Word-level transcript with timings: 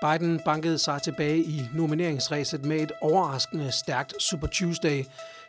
Biden 0.00 0.40
bankede 0.44 0.78
sig 0.78 1.02
tilbage 1.02 1.38
i 1.38 1.68
nomineringsræset 1.74 2.64
med 2.64 2.76
et 2.80 2.92
overraskende 3.00 3.72
stærkt 3.72 4.22
Super 4.22 4.46
Tuesday. 4.46 5.04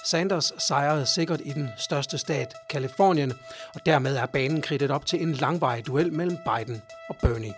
Sanders 0.06 0.54
sejrede 0.58 1.06
sikkert 1.06 1.42
i 1.46 1.50
den 1.50 1.70
største 1.78 2.18
stat, 2.18 2.56
Kalifornien, 2.70 3.34
og 3.76 3.86
dermed 3.86 4.16
er 4.16 4.26
banen 4.26 4.62
kridtet 4.62 4.92
op 4.92 5.06
til 5.06 5.22
en 5.22 5.34
langvarig 5.34 5.88
duel 5.88 6.14
mellem 6.14 6.38
Biden 6.38 6.82
og 7.10 7.16
Bernie. 7.22 7.54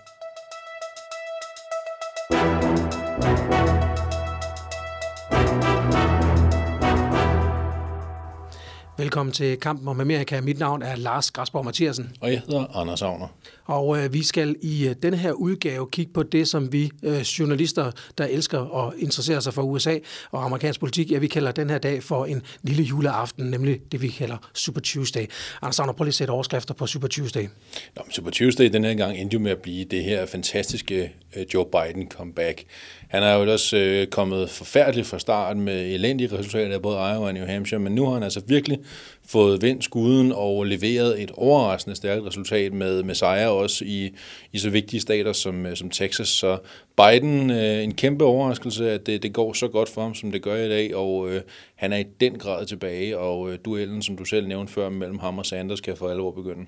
Velkommen 9.07 9.33
til 9.33 9.57
Kampen 9.57 9.87
om 9.87 9.99
Amerika. 9.99 10.41
Mit 10.41 10.59
navn 10.59 10.81
er 10.81 10.95
Lars 10.95 11.31
Græsborg 11.31 11.65
Mathiasen. 11.65 12.11
Og 12.21 12.31
jeg 12.31 12.41
hedder 12.47 12.77
Anders 12.77 13.01
Agner. 13.01 13.27
Og 13.67 13.97
øh, 13.97 14.13
vi 14.13 14.23
skal 14.23 14.55
i 14.61 14.87
øh, 14.87 14.95
denne 15.03 15.17
her 15.17 15.31
udgave 15.31 15.87
kigge 15.91 16.13
på 16.13 16.23
det, 16.23 16.47
som 16.47 16.73
vi 16.73 16.91
øh, 17.03 17.19
journalister, 17.19 17.91
der 18.17 18.25
elsker 18.25 18.59
og 18.59 18.93
interesserer 18.97 19.39
sig 19.39 19.53
for 19.53 19.61
USA 19.61 19.97
og 20.31 20.45
amerikansk 20.45 20.79
politik, 20.79 21.11
ja, 21.11 21.17
vi 21.17 21.27
kalder 21.27 21.51
den 21.51 21.69
her 21.69 21.77
dag 21.77 22.03
for 22.03 22.25
en 22.25 22.41
lille 22.61 22.83
juleaften, 22.83 23.45
nemlig 23.45 23.79
det, 23.91 24.01
vi 24.01 24.07
kalder 24.07 24.37
Super 24.53 24.81
Tuesday. 24.81 25.25
Anders 25.61 25.79
Agner, 25.79 25.93
prøv 25.93 26.03
lige 26.03 26.11
at 26.11 26.15
sætte 26.15 26.31
overskrifter 26.31 26.73
på 26.73 26.87
Super 26.87 27.07
Tuesday. 27.07 27.47
Nå, 27.95 28.01
Super 28.09 28.31
Tuesday 28.31 28.69
den 28.73 28.83
her 28.83 28.93
gang 28.93 29.17
endte 29.17 29.33
jo 29.33 29.39
med 29.39 29.51
at 29.51 29.57
blive 29.57 29.85
det 29.85 30.03
her 30.03 30.25
fantastiske 30.25 31.11
øh, 31.35 31.45
Joe 31.53 31.65
Biden 31.65 32.09
comeback. 32.09 32.63
Han 33.07 33.23
er 33.23 33.33
jo 33.33 33.51
også 33.51 33.77
øh, 33.77 34.07
kommet 34.07 34.49
forfærdeligt 34.49 35.07
fra 35.07 35.19
starten 35.19 35.61
med 35.61 35.93
elendige 35.93 36.37
resultater 36.37 36.75
af 36.75 36.81
både 36.81 36.95
Iowa 36.95 37.27
og 37.27 37.33
New 37.33 37.45
Hampshire, 37.45 37.79
men 37.79 37.95
nu 37.95 38.05
har 38.05 38.13
han 38.13 38.23
altså 38.23 38.41
virkelig 38.47 38.79
fået 39.27 39.61
vendt 39.61 39.83
skuden 39.83 40.31
og 40.31 40.65
leveret 40.65 41.23
et 41.23 41.31
overraskende 41.31 41.95
stærkt 41.95 42.25
resultat 42.25 42.73
med, 42.73 43.03
med 43.03 43.15
sejre 43.15 43.49
også 43.49 43.85
i, 43.85 44.15
i 44.53 44.57
så 44.57 44.69
vigtige 44.69 45.01
stater 45.01 45.33
som, 45.33 45.65
øh, 45.65 45.75
som 45.75 45.89
Texas. 45.89 46.27
Så 46.27 46.57
Biden, 46.97 47.49
øh, 47.49 47.83
en 47.83 47.93
kæmpe 47.93 48.25
overraskelse, 48.25 48.91
at 48.91 49.05
det, 49.05 49.23
det 49.23 49.33
går 49.33 49.53
så 49.53 49.67
godt 49.67 49.89
for 49.89 50.01
ham, 50.01 50.15
som 50.15 50.31
det 50.31 50.41
gør 50.41 50.55
i 50.55 50.69
dag, 50.69 50.95
og 50.95 51.29
øh, 51.29 51.41
han 51.75 51.93
er 51.93 51.97
i 51.97 52.05
den 52.19 52.37
grad 52.37 52.65
tilbage, 52.65 53.17
og 53.17 53.51
øh, 53.51 53.59
duellen, 53.65 54.01
som 54.01 54.17
du 54.17 54.25
selv 54.25 54.47
nævnte 54.47 54.73
før, 54.73 54.89
mellem 54.89 55.19
ham 55.19 55.37
og 55.37 55.45
Sanders, 55.45 55.81
kan 55.81 55.97
for 55.97 56.09
alvor 56.09 56.31
begynde. 56.31 56.65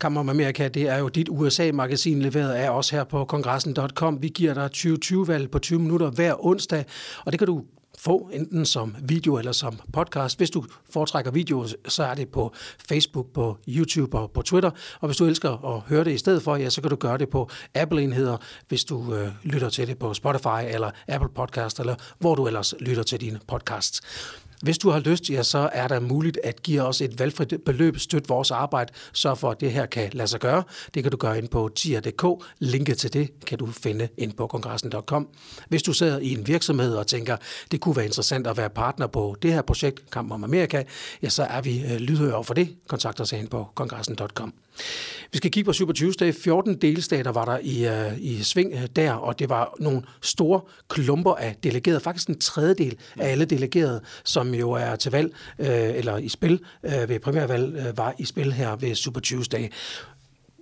Kammer 0.00 0.20
om 0.20 0.28
Amerika, 0.28 0.68
det 0.68 0.88
er 0.88 0.98
jo 0.98 1.08
dit 1.08 1.28
USA-magasin 1.28 2.22
leveret 2.22 2.52
af 2.52 2.70
os 2.70 2.90
her 2.90 3.04
på 3.04 3.24
kongressen.com. 3.24 4.22
Vi 4.22 4.28
giver 4.28 4.54
dig 4.54 4.70
2020-valg 4.76 5.50
på 5.50 5.58
20 5.58 5.80
minutter 5.80 6.10
hver 6.10 6.46
onsdag, 6.46 6.84
og 7.24 7.32
det 7.32 7.38
kan 7.38 7.46
du 7.46 7.64
få, 8.00 8.30
enten 8.32 8.66
som 8.66 8.96
video 9.02 9.38
eller 9.38 9.52
som 9.52 9.80
podcast. 9.92 10.36
Hvis 10.38 10.50
du 10.50 10.64
foretrækker 10.90 11.30
video, 11.30 11.66
så 11.88 12.04
er 12.04 12.14
det 12.14 12.28
på 12.28 12.54
Facebook, 12.88 13.32
på 13.32 13.58
YouTube 13.68 14.18
og 14.18 14.30
på 14.30 14.42
Twitter. 14.42 14.70
Og 15.00 15.08
hvis 15.08 15.16
du 15.16 15.26
elsker 15.26 15.76
at 15.76 15.80
høre 15.80 16.04
det 16.04 16.12
i 16.12 16.18
stedet 16.18 16.42
for, 16.42 16.56
ja, 16.56 16.70
så 16.70 16.80
kan 16.80 16.90
du 16.90 16.96
gøre 16.96 17.18
det 17.18 17.28
på 17.28 17.50
Apple-enheder, 17.74 18.36
hvis 18.68 18.84
du 18.84 19.14
øh, 19.14 19.28
lytter 19.42 19.68
til 19.68 19.88
det 19.88 19.98
på 19.98 20.14
Spotify 20.14 20.62
eller 20.68 20.90
Apple 21.08 21.28
Podcast, 21.34 21.80
eller 21.80 21.94
hvor 22.18 22.34
du 22.34 22.46
ellers 22.46 22.74
lytter 22.80 23.02
til 23.02 23.20
dine 23.20 23.40
podcasts. 23.48 24.00
Hvis 24.62 24.78
du 24.78 24.90
har 24.90 24.98
lyst, 25.00 25.30
ja, 25.30 25.42
så 25.42 25.70
er 25.72 25.88
der 25.88 26.00
muligt 26.00 26.38
at 26.44 26.62
give 26.62 26.82
os 26.82 27.00
et 27.00 27.18
valgfrit 27.18 27.54
beløb, 27.66 27.98
støtte 27.98 28.28
vores 28.28 28.50
arbejde, 28.50 28.92
så 29.12 29.34
for 29.34 29.50
at 29.50 29.60
det 29.60 29.72
her 29.72 29.86
kan 29.86 30.10
lade 30.12 30.28
sig 30.28 30.40
gøre. 30.40 30.62
Det 30.94 31.02
kan 31.02 31.12
du 31.12 31.16
gøre 31.16 31.38
ind 31.38 31.48
på 31.48 31.70
tier.dk. 31.76 32.44
Linket 32.58 32.98
til 32.98 33.12
det 33.12 33.44
kan 33.46 33.58
du 33.58 33.66
finde 33.66 34.08
ind 34.18 34.32
på 34.32 34.46
kongressen.com. 34.46 35.28
Hvis 35.68 35.82
du 35.82 35.92
sidder 35.92 36.18
i 36.18 36.32
en 36.32 36.46
virksomhed 36.46 36.94
og 36.94 37.06
tænker, 37.06 37.36
det 37.70 37.80
kunne 37.80 37.96
være 37.96 38.04
interessant 38.04 38.46
at 38.46 38.56
være 38.56 38.70
partner 38.70 39.06
på 39.06 39.36
det 39.42 39.52
her 39.52 39.62
projekt, 39.62 40.10
Kamp 40.10 40.32
om 40.32 40.44
Amerika, 40.44 40.82
ja, 41.22 41.28
så 41.28 41.42
er 41.42 41.60
vi 41.60 41.82
øh, 41.84 41.96
lydhøre 41.96 42.44
for 42.44 42.54
det. 42.54 42.76
Kontakt 42.88 43.20
os 43.20 43.32
ind 43.32 43.48
på 43.48 43.66
kongressen.com. 43.74 44.52
Vi 45.32 45.36
skal 45.36 45.50
kigge 45.50 45.66
på 45.66 45.72
Super 45.72 45.92
Tuesday. 45.92 46.32
14 46.32 46.74
delstater 46.74 47.32
var 47.32 47.44
der 47.44 47.58
i, 47.62 48.08
uh, 48.12 48.22
i 48.22 48.42
sving 48.42 48.74
uh, 48.74 48.80
der, 48.96 49.12
og 49.12 49.38
det 49.38 49.48
var 49.48 49.74
nogle 49.78 50.02
store 50.22 50.60
klumper 50.88 51.34
af 51.34 51.56
delegerede. 51.62 52.00
Faktisk 52.00 52.28
en 52.28 52.38
tredjedel 52.38 52.96
af 53.18 53.30
alle 53.30 53.44
delegerede, 53.44 54.00
som 54.24 54.54
jo 54.54 54.70
er 54.70 54.96
til 54.96 55.12
valg, 55.12 55.34
uh, 55.58 55.66
eller 55.68 56.16
i 56.16 56.28
spil 56.28 56.60
uh, 56.82 57.08
ved 57.08 57.20
primærvalg, 57.20 57.88
uh, 57.88 57.98
var 57.98 58.14
i 58.18 58.24
spil 58.24 58.52
her 58.52 58.76
ved 58.76 58.94
Super 58.94 59.20
Tuesday. 59.20 59.68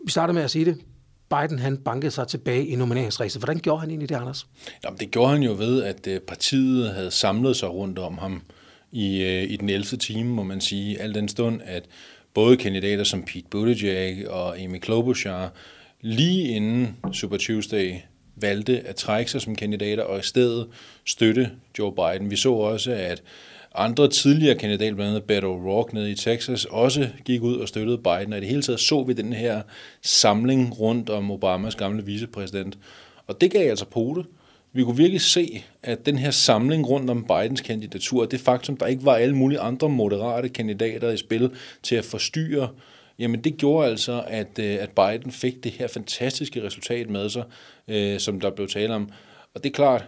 Vi 0.05 0.11
starter 0.11 0.35
med 0.35 0.43
at 0.43 0.50
sige 0.50 0.65
det. 0.65 0.77
Biden 1.31 1.59
han 1.59 1.77
bankede 1.77 2.11
sig 2.11 2.29
tilbage 2.29 2.67
i 2.67 2.77
nomineringsræset. 2.77 3.41
Hvordan 3.41 3.61
gjorde 3.61 3.81
han 3.81 3.91
egentlig 3.91 4.09
det, 4.09 4.15
Anders? 4.15 4.47
Jamen, 4.85 4.99
det 4.99 5.11
gjorde 5.11 5.33
han 5.33 5.43
jo 5.43 5.53
ved, 5.53 5.83
at 5.83 6.23
partiet 6.27 6.95
havde 6.95 7.11
samlet 7.11 7.56
sig 7.56 7.71
rundt 7.71 7.99
om 7.99 8.19
ham 8.19 8.43
i, 8.93 9.25
i 9.45 9.56
den 9.56 9.69
11. 9.69 9.85
time, 9.85 10.31
må 10.31 10.43
man 10.43 10.61
sige. 10.61 11.00
Al 11.00 11.15
den 11.15 11.29
stund, 11.29 11.61
at 11.65 11.85
både 12.34 12.56
kandidater 12.56 13.05
som 13.05 13.22
Pete 13.22 13.47
Buttigieg 13.50 14.28
og 14.28 14.61
Amy 14.61 14.78
Klobuchar 14.78 15.53
lige 16.00 16.49
inden 16.49 16.97
Super 17.12 17.37
Tuesday 17.37 17.94
valgte 18.37 18.81
at 18.81 18.97
trække 18.97 19.31
sig 19.31 19.41
som 19.41 19.56
kandidater 19.56 20.03
og 20.03 20.19
i 20.19 20.22
stedet 20.22 20.69
støtte 21.05 21.50
Joe 21.78 21.93
Biden. 21.93 22.31
Vi 22.31 22.37
så 22.37 22.53
også, 22.53 22.93
at 22.93 23.22
andre 23.75 24.09
tidligere 24.09 24.59
kandidater, 24.59 24.94
blandt 24.94 25.11
andet 25.11 25.25
Beto 25.25 25.56
O'Rourke 25.56 25.94
nede 25.94 26.11
i 26.11 26.15
Texas, 26.15 26.65
også 26.65 27.09
gik 27.25 27.43
ud 27.43 27.56
og 27.56 27.69
støttede 27.69 27.99
Biden. 27.99 28.33
Og 28.33 28.38
i 28.38 28.41
det 28.41 28.49
hele 28.49 28.62
taget 28.62 28.81
så 28.81 29.03
vi 29.03 29.12
den 29.12 29.33
her 29.33 29.62
samling 30.03 30.81
rundt 30.81 31.11
om 31.11 31.31
Obamas 31.31 31.77
gamle 31.77 32.05
vicepræsident. 32.05 32.78
Og 33.27 33.41
det 33.41 33.50
gav 33.50 33.71
altså 33.71 33.84
pote 33.84 34.25
vi 34.73 34.84
kunne 34.84 34.97
virkelig 34.97 35.21
se, 35.21 35.65
at 35.83 36.06
den 36.06 36.19
her 36.19 36.31
samling 36.31 36.89
rundt 36.89 37.11
om 37.11 37.25
Bidens 37.25 37.61
kandidatur, 37.61 38.25
det 38.25 38.41
faktum, 38.41 38.77
der 38.77 38.87
ikke 38.87 39.05
var 39.05 39.15
alle 39.15 39.37
mulige 39.37 39.61
andre 39.61 39.89
moderate 39.89 40.49
kandidater 40.49 41.11
i 41.11 41.17
spil 41.17 41.51
til 41.83 41.97
at 41.97 42.05
forstyrre, 42.05 42.69
jamen 43.19 43.45
det 43.45 43.56
gjorde 43.56 43.89
altså, 43.89 44.25
at, 44.27 44.59
øh, 44.59 44.79
at 44.81 44.91
Biden 44.91 45.33
fik 45.33 45.65
det 45.65 45.73
her 45.73 45.89
fantastiske 45.89 46.62
resultat 46.67 47.11
med 47.11 47.29
sig, 47.29 47.45
øh, 47.89 48.19
som 48.21 48.41
der 48.41 48.51
blev 48.51 48.69
talt 48.69 48.91
om. 48.91 49.11
Og 49.55 49.65
det 49.65 49.71
er 49.71 49.75
klart, 49.75 50.05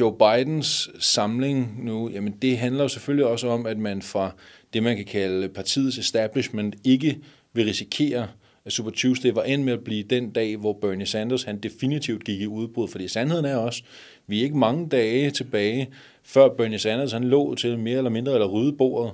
Joe 0.00 0.16
Bidens 0.18 0.90
samling 0.98 1.84
nu, 1.84 2.10
jamen 2.10 2.32
det 2.42 2.58
handler 2.58 2.84
jo 2.84 2.88
selvfølgelig 2.88 3.26
også 3.26 3.48
om, 3.48 3.66
at 3.66 3.78
man 3.78 4.02
fra 4.02 4.30
det, 4.72 4.82
man 4.82 4.96
kan 4.96 5.04
kalde 5.04 5.48
partiets 5.48 5.98
establishment, 5.98 6.76
ikke 6.84 7.18
vil 7.52 7.64
risikere 7.64 8.28
at 8.66 8.72
Super 8.72 8.90
Tuesday 8.90 9.30
var 9.30 9.42
end 9.42 9.62
med 9.62 9.72
at 9.72 9.84
blive 9.84 10.02
den 10.02 10.30
dag, 10.30 10.56
hvor 10.56 10.72
Bernie 10.72 11.06
Sanders 11.06 11.42
han 11.42 11.58
definitivt 11.58 12.24
gik 12.24 12.40
i 12.40 12.46
udbrud. 12.46 12.88
Fordi 12.88 13.08
sandheden 13.08 13.44
er 13.44 13.56
også, 13.56 13.82
vi 14.26 14.38
er 14.38 14.42
ikke 14.42 14.58
mange 14.58 14.88
dage 14.88 15.30
tilbage, 15.30 15.88
før 16.22 16.48
Bernie 16.48 16.78
Sanders 16.78 17.12
han 17.12 17.24
lå 17.24 17.54
til 17.54 17.78
mere 17.78 17.96
eller 17.96 18.10
mindre 18.10 18.32
eller 18.32 18.46
rydde 18.46 18.72
bordet 18.72 19.12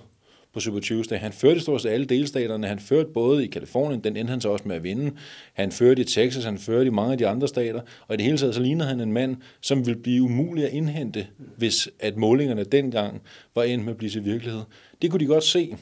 på 0.52 0.60
Super 0.60 0.80
Tuesday. 0.80 1.16
Han 1.16 1.32
førte 1.32 1.60
stort 1.60 1.82
set 1.82 1.90
alle 1.90 2.06
delstaterne. 2.06 2.66
Han 2.66 2.78
førte 2.78 3.08
både 3.14 3.44
i 3.44 3.46
Kalifornien, 3.46 4.04
den 4.04 4.16
endte 4.16 4.30
han 4.30 4.40
så 4.40 4.48
også 4.48 4.68
med 4.68 4.76
at 4.76 4.82
vinde. 4.82 5.12
Han 5.52 5.72
førte 5.72 6.02
i 6.02 6.04
Texas, 6.04 6.44
han 6.44 6.58
førte 6.58 6.86
i 6.86 6.90
mange 6.90 7.12
af 7.12 7.18
de 7.18 7.26
andre 7.26 7.48
stater. 7.48 7.80
Og 8.08 8.14
i 8.14 8.16
det 8.16 8.24
hele 8.24 8.38
taget 8.38 8.54
så 8.54 8.62
lignede 8.62 8.88
han 8.88 9.00
en 9.00 9.12
mand, 9.12 9.36
som 9.60 9.86
ville 9.86 10.00
blive 10.00 10.22
umulig 10.22 10.64
at 10.64 10.72
indhente, 10.72 11.26
hvis 11.56 11.88
at 12.00 12.16
målingerne 12.16 12.64
dengang 12.64 13.22
var 13.54 13.62
endt 13.62 13.84
med 13.84 13.92
at 13.92 13.98
blive 13.98 14.10
til 14.10 14.24
virkelighed. 14.24 14.62
Det 15.02 15.10
kunne 15.10 15.20
de 15.20 15.26
godt 15.26 15.44
se 15.44 15.76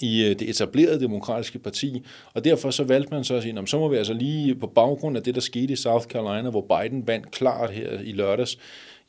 i 0.00 0.24
øh, 0.24 0.30
det 0.30 0.50
etablerede 0.50 1.00
demokratiske 1.00 1.58
parti, 1.58 2.02
og 2.34 2.44
derfor 2.44 2.70
så 2.70 2.84
valgte 2.84 3.14
man 3.14 3.24
så 3.24 3.34
at 3.34 3.42
sige, 3.42 3.66
så 3.66 3.78
må 3.78 3.88
vi 3.88 3.96
altså 3.96 4.12
lige 4.12 4.54
på 4.54 4.66
baggrund 4.66 5.16
af 5.16 5.22
det, 5.22 5.34
der 5.34 5.40
skete 5.40 5.72
i 5.72 5.76
South 5.76 6.06
Carolina, 6.06 6.50
hvor 6.50 6.80
Biden 6.80 7.06
vandt 7.06 7.30
klart 7.30 7.70
her 7.70 8.00
i 8.04 8.12
lørdags, 8.12 8.58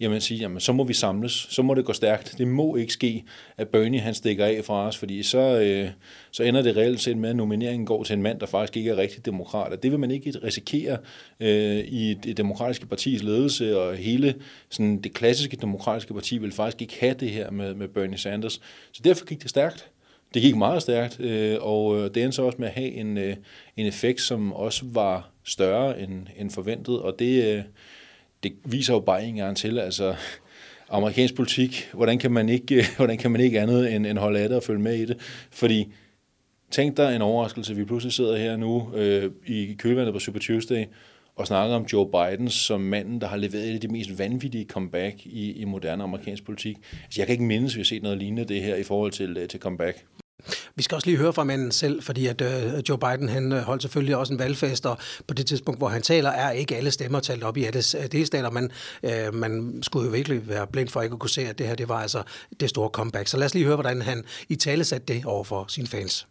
jamen 0.02 0.22
sige, 0.22 0.40
jamen 0.40 0.60
så 0.60 0.74
må 0.74 0.84
vi 0.84 0.94
samles, 0.94 1.48
så 1.50 1.62
må 1.62 1.74
det 1.74 1.86
gå 1.86 1.94
stærkt. 1.94 2.36
Det 2.38 2.48
må 2.48 2.76
ikke 2.76 2.94
ske, 2.94 3.24
at 3.58 3.68
Bernie 3.68 4.00
han 4.00 4.14
stikker 4.14 4.46
af 4.46 4.62
fra 4.66 4.88
os, 4.88 4.98
fordi 4.98 5.24
så, 5.24 5.60
øh, 5.60 5.90
så 6.32 6.44
ender 6.44 6.62
det 6.62 6.78
reelt 6.78 7.02
set 7.02 7.18
med, 7.18 7.30
at 7.30 7.36
nomineringen 7.36 7.86
går 7.86 8.04
til 8.04 8.14
en 8.14 8.22
mand, 8.22 8.40
der 8.40 8.46
faktisk 8.46 8.78
ikke 8.78 8.90
er 8.90 8.98
rigtig 8.98 9.26
demokrat. 9.26 9.72
Og 9.72 9.84
det 9.84 9.92
vil 9.92 10.00
man 10.00 10.12
ikke 10.12 10.34
risikere 10.44 10.98
øh, 11.40 11.78
i 11.78 12.18
det 12.24 12.38
demokratiske 12.38 12.86
partis 12.86 13.24
ledelse, 13.24 13.80
og 13.80 13.96
hele 13.96 14.36
sådan, 14.70 15.02
det 15.02 15.14
klassiske 15.14 15.58
demokratiske 15.58 16.14
parti 16.14 16.38
vil 16.38 16.52
faktisk 16.52 16.82
ikke 16.82 16.98
have 17.00 17.16
det 17.20 17.30
her 17.30 17.52
med, 17.52 17.74
med 17.74 17.88
Bernie 17.88 18.18
Sanders. 18.18 18.62
Så 18.92 19.02
derfor 19.04 19.26
gik 19.26 19.42
det 19.42 19.50
stærkt. 19.50 19.90
Det 20.34 20.42
gik 20.42 20.56
meget 20.56 20.82
stærkt, 20.82 21.20
øh, 21.20 21.58
og 21.62 21.98
øh, 21.98 22.04
det 22.04 22.24
endte 22.24 22.36
så 22.36 22.44
også 22.44 22.58
med 22.60 22.68
at 22.68 22.74
have 22.74 22.92
en, 22.92 23.18
øh, 23.18 23.36
en 23.78 23.86
effekt, 23.86 24.22
som 24.22 24.54
også 24.54 24.86
var 24.86 25.30
større 25.44 26.02
end, 26.02 26.28
end 26.38 26.50
forventet, 26.50 27.00
og 27.00 27.20
det, 27.20 27.44
øh, 27.44 27.64
det 28.44 28.54
viser 28.66 28.94
jo 28.94 29.00
bare 29.00 29.24
en 29.24 29.36
gang 29.36 29.58
til, 29.58 29.80
altså 29.80 30.16
amerikansk 30.90 31.36
politik, 31.36 31.90
hvordan 31.94 32.20
kan 32.20 32.32
man 32.32 32.50
ikke, 32.50 32.86
hvordan 32.98 33.18
kan 33.18 33.32
man 33.32 33.42
ikke 33.42 33.60
andet 33.60 33.96
end, 33.96 34.08
end 34.08 34.18
holde 34.18 34.40
af 34.40 34.50
det 34.50 34.58
og 34.58 34.64
følge 34.64 34.82
med 34.82 34.96
i 34.96 35.06
det, 35.06 35.18
fordi 35.52 35.88
tænk 36.72 36.98
dig 36.98 37.16
en 37.16 37.22
overraskelse, 37.22 37.76
vi 37.76 37.86
pludselig 37.86 38.14
sidder 38.14 38.38
her 38.38 38.56
nu 38.56 38.92
øh, 38.96 39.32
i 39.48 39.74
kølvandet 39.74 40.14
på 40.14 40.20
Super 40.20 40.40
Tuesday, 40.40 40.86
og 41.36 41.48
snakker 41.48 41.76
om 41.76 41.86
Joe 41.94 42.10
Biden 42.12 42.50
som 42.50 42.82
manden, 42.82 43.22
der 43.22 43.28
har 43.28 43.38
leveret 43.38 43.70
et 43.70 43.74
af 43.74 43.82
de 43.82 43.88
mest 43.88 44.20
vanvittige 44.20 44.66
comeback 44.66 45.26
i, 45.26 45.52
i 45.52 45.66
moderne 45.66 46.04
amerikansk 46.04 46.46
politik. 46.46 46.78
Altså, 47.04 47.22
jeg 47.22 47.28
kan 47.28 47.34
ikke 47.34 47.44
mindes, 47.44 47.74
at 47.74 47.76
vi 47.76 47.80
har 47.80 47.86
set 47.86 48.04
noget 48.04 48.18
lignende 48.18 48.46
det 48.46 48.62
her 48.62 48.76
i 48.76 48.84
forhold 48.84 49.12
til, 49.12 49.38
øh, 49.38 49.48
til 49.48 49.60
comeback. 49.60 50.06
Vi 50.76 50.84
skal 50.84 50.96
også 50.96 51.08
lige 51.08 51.18
høre 51.18 51.34
fra 51.34 51.44
manden 51.44 51.72
selv, 51.72 52.04
fordi 52.04 52.28
at 52.28 52.42
øh, 52.42 52.80
Joe 52.90 52.98
Biden 52.98 53.30
han 53.30 53.52
øh, 53.52 53.62
holdt 53.62 53.82
selvfølgelig 53.82 54.16
også 54.16 54.34
en 54.34 54.40
valgfest, 54.40 54.86
og 54.86 54.98
på 55.28 55.34
det 55.34 55.46
tidspunkt, 55.46 55.80
hvor 55.80 55.88
han 55.88 56.02
taler, 56.02 56.30
er 56.30 56.52
ikke 56.52 56.76
alle 56.76 56.92
stemmer 56.92 57.20
talt 57.20 57.44
op 57.44 57.58
i 57.58 57.64
alle 57.66 57.84
øh, 57.98 58.12
delstater, 58.12 58.50
Man, 58.50 58.72
øh, 59.04 59.34
man 59.34 59.80
skulle 59.84 60.06
jo 60.06 60.12
virkelig 60.12 60.50
være 60.50 60.68
blind 60.68 60.90
for 60.90 61.02
ikke 61.02 61.14
at 61.14 61.20
kunne 61.20 61.30
se, 61.30 61.42
at 61.42 61.58
det 61.58 61.68
her 61.68 61.76
det 61.76 61.90
var 61.90 62.02
altså 62.02 62.24
det 62.60 62.70
store 62.70 62.90
comeback. 62.90 63.28
Så 63.28 63.38
lad 63.38 63.46
os 63.46 63.54
lige 63.54 63.66
høre, 63.66 63.76
hvordan 63.76 64.02
han 64.02 64.26
i 64.50 64.56
tale 64.56 64.84
satte 64.84 65.14
det 65.14 65.26
over 65.26 65.44
for 65.44 65.66
sine 65.68 65.88
fans. 65.88 66.28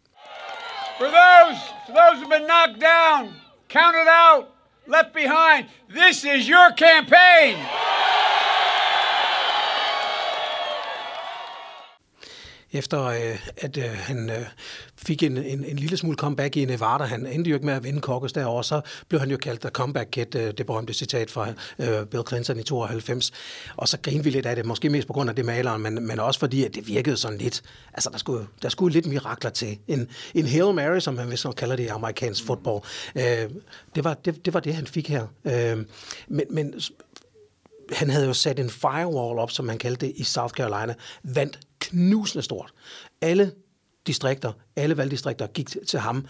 For 0.99 1.07
those, 1.07 1.61
for 1.87 1.95
those 2.01 2.17
who've 2.19 2.35
been 2.37 2.47
knocked 2.47 2.81
down, 2.93 3.21
counted 3.69 4.09
out, 4.25 4.45
left 4.87 5.13
behind, 5.15 5.63
this 6.01 6.17
is 6.25 6.47
your 6.47 6.69
campaign. 6.77 7.57
Efter 12.73 13.05
øh, 13.05 13.47
at 13.57 13.77
øh, 13.77 13.85
han 13.85 14.31
øh, 14.31 14.47
fik 14.97 15.23
en, 15.23 15.37
en, 15.37 15.65
en 15.65 15.77
lille 15.77 15.97
smule 15.97 16.17
comeback 16.17 16.57
i 16.57 16.65
Nevada. 16.65 17.05
Han 17.05 17.27
endte 17.27 17.51
jo 17.51 17.57
ikke 17.57 17.67
med 17.67 17.75
at 17.75 17.85
vinde 17.85 18.01
caucus 18.01 18.33
derovre, 18.33 18.65
så 18.65 18.81
blev 19.09 19.21
han 19.21 19.31
jo 19.31 19.37
kaldt 19.37 19.61
The 19.61 19.71
Comeback 19.71 20.09
Kid, 20.11 20.35
øh, 20.35 20.53
det 20.59 20.67
berømte 20.67 20.93
citat 20.93 21.31
fra 21.31 21.49
øh, 21.79 22.07
Bill 22.07 22.23
Clinton 22.29 22.59
i 22.59 22.63
92. 22.63 23.33
Og 23.77 23.89
så 23.89 23.99
grinede 24.03 24.25
vi 24.25 24.31
lidt 24.31 24.47
af 24.47 24.57
det, 24.57 24.67
måske 24.67 24.91
mest 24.91 25.07
på 25.07 25.13
grund 25.13 25.31
af 25.31 25.37
det 25.37 25.45
maleren, 25.45 25.83
men, 25.83 26.07
men 26.07 26.21
også 26.21 26.41
fordi, 26.41 26.65
at 26.65 26.75
det 26.75 26.89
virkede 26.89 27.17
sådan 27.17 27.39
lidt, 27.39 27.63
altså 27.95 28.11
der 28.11 28.19
skulle, 28.19 28.47
der 28.63 28.69
skulle 28.69 28.93
lidt 28.93 29.07
mirakler 29.07 29.51
til. 29.51 29.79
En, 29.89 30.09
en 30.35 30.47
Hail 30.47 30.75
Mary, 30.75 31.01
som 31.01 31.15
man 31.15 31.31
vist 31.31 31.47
kalder 31.57 31.77
det 31.77 31.85
i 31.85 31.87
amerikansk 31.87 32.47
fodbold. 32.47 32.83
Øh, 33.15 33.51
det, 33.95 34.05
var, 34.05 34.15
det, 34.15 34.45
det 34.45 34.55
var 34.55 34.61
det, 34.61 34.75
han 34.75 34.87
fik 34.87 35.09
her. 35.09 35.27
Øh, 35.45 35.85
men, 36.29 36.45
men 36.51 36.75
han 37.93 38.11
havde 38.11 38.27
jo 38.27 38.33
sat 38.33 38.59
en 38.59 38.71
firewall 38.71 39.39
op, 39.39 39.51
som 39.51 39.65
man 39.65 39.79
kaldte 39.79 40.07
det, 40.07 40.13
i 40.17 40.25
South 40.25 40.55
Carolina, 40.55 40.95
vandt 41.23 41.59
knusende 41.91 42.43
stort. 42.43 42.73
Alle 43.21 43.53
distrikter, 44.07 44.53
alle 44.77 44.97
valgdistrikter 44.97 45.47
gik 45.47 45.69
til 45.89 45.99
ham, 45.99 46.27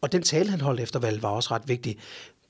og 0.00 0.12
den 0.12 0.22
tale, 0.22 0.50
han 0.50 0.60
holdt 0.60 0.80
efter 0.80 0.98
valget, 0.98 1.22
var 1.22 1.28
også 1.28 1.54
ret 1.54 1.68
vigtig. 1.68 1.98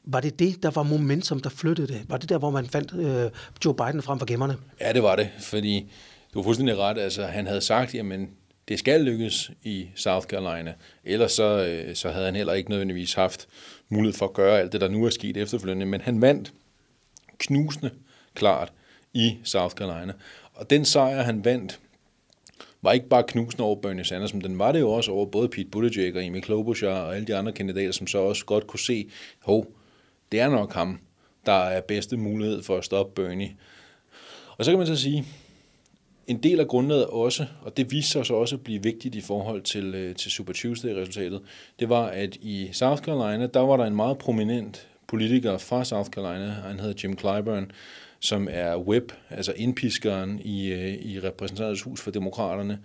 Var 0.05 0.21
det 0.21 0.39
det, 0.39 0.63
der 0.63 0.71
var 0.71 0.83
momentum, 0.83 1.41
der 1.41 1.51
flyttede 1.51 1.89
det? 1.89 2.05
Var 2.09 2.17
det 2.17 2.29
der, 2.29 2.39
hvor 2.39 2.51
man 2.51 2.67
fandt 2.67 2.95
øh, 2.95 3.31
Joe 3.65 3.75
Biden 3.75 4.03
frem 4.03 4.19
for 4.19 4.27
gemmerne? 4.27 4.57
Ja, 4.81 4.93
det 4.93 5.03
var 5.03 5.17
det, 5.17 5.31
fordi 5.41 5.93
du 6.35 6.39
var 6.39 6.43
fuldstændig 6.43 6.79
ret. 6.79 6.99
Altså, 6.99 7.27
han 7.27 7.47
havde 7.47 7.61
sagt, 7.61 7.95
jamen, 7.95 8.31
det 8.69 8.79
skal 8.79 9.01
lykkes 9.01 9.51
i 9.63 9.89
South 9.95 10.27
Carolina. 10.27 10.75
Ellers 11.05 11.33
så, 11.33 11.67
øh, 11.67 11.97
så 11.97 12.11
havde 12.11 12.25
han 12.25 12.37
heller 12.37 12.53
ikke 12.53 12.71
nødvendigvis 12.71 13.15
haft 13.15 13.49
mulighed 13.89 14.19
for 14.19 14.27
at 14.27 14.33
gøre 14.33 14.59
alt 14.59 14.73
det, 14.73 14.81
der 14.81 14.89
nu 14.89 15.05
er 15.05 15.11
sket 15.11 15.37
efterfølgende. 15.37 15.87
Men 15.87 16.01
han 16.01 16.21
vandt 16.21 16.53
knusende 17.39 17.91
klart 18.35 18.73
i 19.15 19.37
South 19.45 19.75
Carolina. 19.75 20.13
Og 20.55 20.71
den 20.71 20.85
sejr, 20.85 21.23
han 21.23 21.45
vandt, 21.45 21.81
var 22.83 22.93
ikke 22.93 23.09
bare 23.09 23.23
knusende 23.29 23.65
over 23.65 23.81
Bernie 23.81 24.05
Sanders, 24.05 24.35
men 24.35 24.45
den 24.45 24.59
var 24.59 24.73
det 24.73 24.81
jo 24.81 24.91
også 24.91 25.13
over 25.13 25.27
både 25.27 25.49
Pete 25.49 25.71
Buttigieg 25.71 26.17
og 26.17 26.23
Amy 26.23 26.41
Klobuchar 26.41 27.01
og 27.01 27.15
alle 27.15 27.27
de 27.27 27.37
andre 27.37 27.53
kandidater, 27.53 27.93
som 27.93 28.07
så 28.07 28.19
også 28.19 28.45
godt 28.45 28.67
kunne 28.67 28.81
se, 28.81 29.11
hov, 29.39 29.67
det 30.33 30.41
er 30.41 30.49
nok 30.49 30.73
ham, 30.73 30.99
der 31.47 31.53
er 31.53 31.81
bedste 31.81 32.17
mulighed 32.17 32.63
for 32.63 32.77
at 32.77 32.85
stoppe 32.85 33.23
Bernie. 33.23 33.57
Og 34.59 34.65
så 34.65 34.71
kan 34.71 34.79
man 34.79 34.87
så 34.87 34.97
sige, 34.97 35.25
en 36.27 36.43
del 36.43 36.61
af 36.61 36.69
grundlaget 36.69 37.07
også, 37.07 37.47
og 37.63 37.77
det 37.77 37.93
viste 37.93 38.11
sig 38.11 38.27
så 38.27 38.35
også 38.35 38.57
at 38.57 38.65
blive 38.65 38.83
vigtigt 38.83 39.15
i 39.15 39.21
forhold 39.21 39.63
til, 39.63 39.95
øh, 39.95 40.15
til 40.15 40.31
Super 40.31 40.53
Tuesday-resultatet, 40.53 41.41
det 41.81 41.89
var, 41.89 42.07
at 42.07 42.37
i 42.37 42.69
South 42.73 43.03
Carolina, 43.03 43.47
der 43.47 43.61
var 43.61 43.77
der 43.77 43.85
en 43.85 43.97
meget 43.97 44.19
prominent 44.19 44.89
politiker 45.07 45.59
fra 45.59 45.85
South 45.85 46.11
Carolina, 46.11 46.47
han 46.47 46.81
hedder 46.81 46.95
Jim 47.05 47.19
Clyburn, 47.19 47.71
som 48.21 48.49
er 48.51 48.77
whip, 48.77 49.13
altså 49.31 49.53
indpiskeren 49.57 50.41
i, 50.45 50.73
øh, 50.73 50.95
i 50.95 51.21
repræsentanternes 51.21 51.83
hus 51.83 52.01
for 52.01 52.11
demokraterne, 52.11 52.79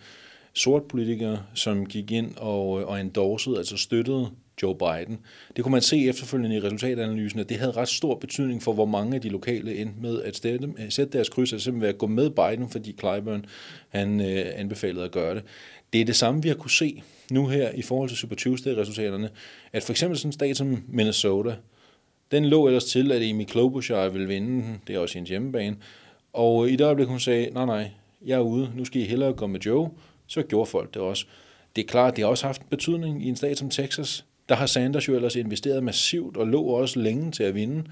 sort 0.53 0.83
politiker, 0.83 1.37
som 1.53 1.85
gik 1.85 2.11
ind 2.11 2.35
og, 2.37 2.81
øh, 2.81 2.87
og 2.87 3.01
endorsede, 3.01 3.57
altså 3.57 3.77
støttede 3.77 4.29
Joe 4.63 4.75
Biden. 4.75 5.19
Det 5.55 5.63
kunne 5.63 5.71
man 5.71 5.81
se 5.81 6.07
efterfølgende 6.09 6.55
i 6.55 6.59
resultatanalysen, 6.59 7.39
at 7.39 7.49
det 7.49 7.57
havde 7.57 7.71
ret 7.71 7.87
stor 7.87 8.15
betydning 8.15 8.63
for, 8.63 8.73
hvor 8.73 8.85
mange 8.85 9.15
af 9.15 9.21
de 9.21 9.29
lokale 9.29 9.75
endte 9.75 10.01
med 10.01 10.21
at 10.21 10.35
stætte, 10.35 10.73
øh, 10.79 10.85
sætte 10.91 11.13
deres 11.13 11.29
kryds, 11.29 11.53
altså 11.53 11.63
simpelthen 11.63 11.81
ved 11.81 11.89
at 11.89 11.97
gå 11.97 12.07
med 12.07 12.29
Biden, 12.29 12.69
fordi 12.69 12.95
Clyburn 12.99 13.45
han, 13.89 14.21
øh, 14.21 14.45
anbefalede 14.55 15.05
at 15.05 15.11
gøre 15.11 15.35
det. 15.35 15.43
Det 15.93 16.01
er 16.01 16.05
det 16.05 16.15
samme, 16.15 16.41
vi 16.43 16.47
har 16.47 16.55
kunne 16.55 16.71
se 16.71 17.03
nu 17.31 17.47
her 17.47 17.69
i 17.69 17.81
forhold 17.81 18.09
til 18.09 18.17
Super 18.17 18.35
Tuesday-resultaterne, 18.35 19.29
at 19.73 19.83
for 19.83 19.93
eksempel 19.93 20.17
sådan 20.17 20.29
en 20.29 20.33
stat 20.33 20.57
som 20.57 20.83
Minnesota, 20.87 21.55
den 22.33 22.45
lå 22.45 22.67
ellers 22.67 22.85
til, 22.85 23.11
at 23.11 23.29
Amy 23.29 23.45
Klobuchar 23.45 24.09
ville 24.09 24.27
vinde 24.27 24.63
den. 24.63 24.81
Det 24.87 24.95
er 24.95 24.99
også 24.99 25.15
hendes 25.15 25.29
hjemmebane. 25.29 25.75
Og 26.33 26.65
øh, 26.65 26.71
i 26.71 26.75
det 26.75 26.85
øjeblik, 26.85 27.07
hun 27.07 27.19
sagde, 27.19 27.49
nej, 27.53 27.65
nej, 27.65 27.89
jeg 28.25 28.35
er 28.35 28.39
ude, 28.39 28.71
nu 28.75 28.85
skal 28.85 29.01
I 29.01 29.05
hellere 29.05 29.33
gå 29.33 29.47
med 29.47 29.59
Joe, 29.59 29.89
så 30.27 30.41
gjorde 30.41 30.69
folk 30.69 30.93
det 30.93 31.01
også. 31.01 31.25
Det 31.75 31.83
er 31.83 31.87
klart, 31.87 32.15
det 32.15 32.23
har 32.23 32.29
også 32.29 32.45
haft 32.45 32.69
betydning 32.69 33.25
i 33.25 33.29
en 33.29 33.35
stat 33.35 33.57
som 33.57 33.69
Texas. 33.69 34.25
Der 34.49 34.55
har 34.55 34.65
Sanders 34.65 35.07
jo 35.07 35.15
ellers 35.15 35.35
investeret 35.35 35.83
massivt 35.83 36.37
og 36.37 36.47
lå 36.47 36.61
også 36.61 36.99
længe 36.99 37.31
til 37.31 37.43
at 37.43 37.55
vinde. 37.55 37.83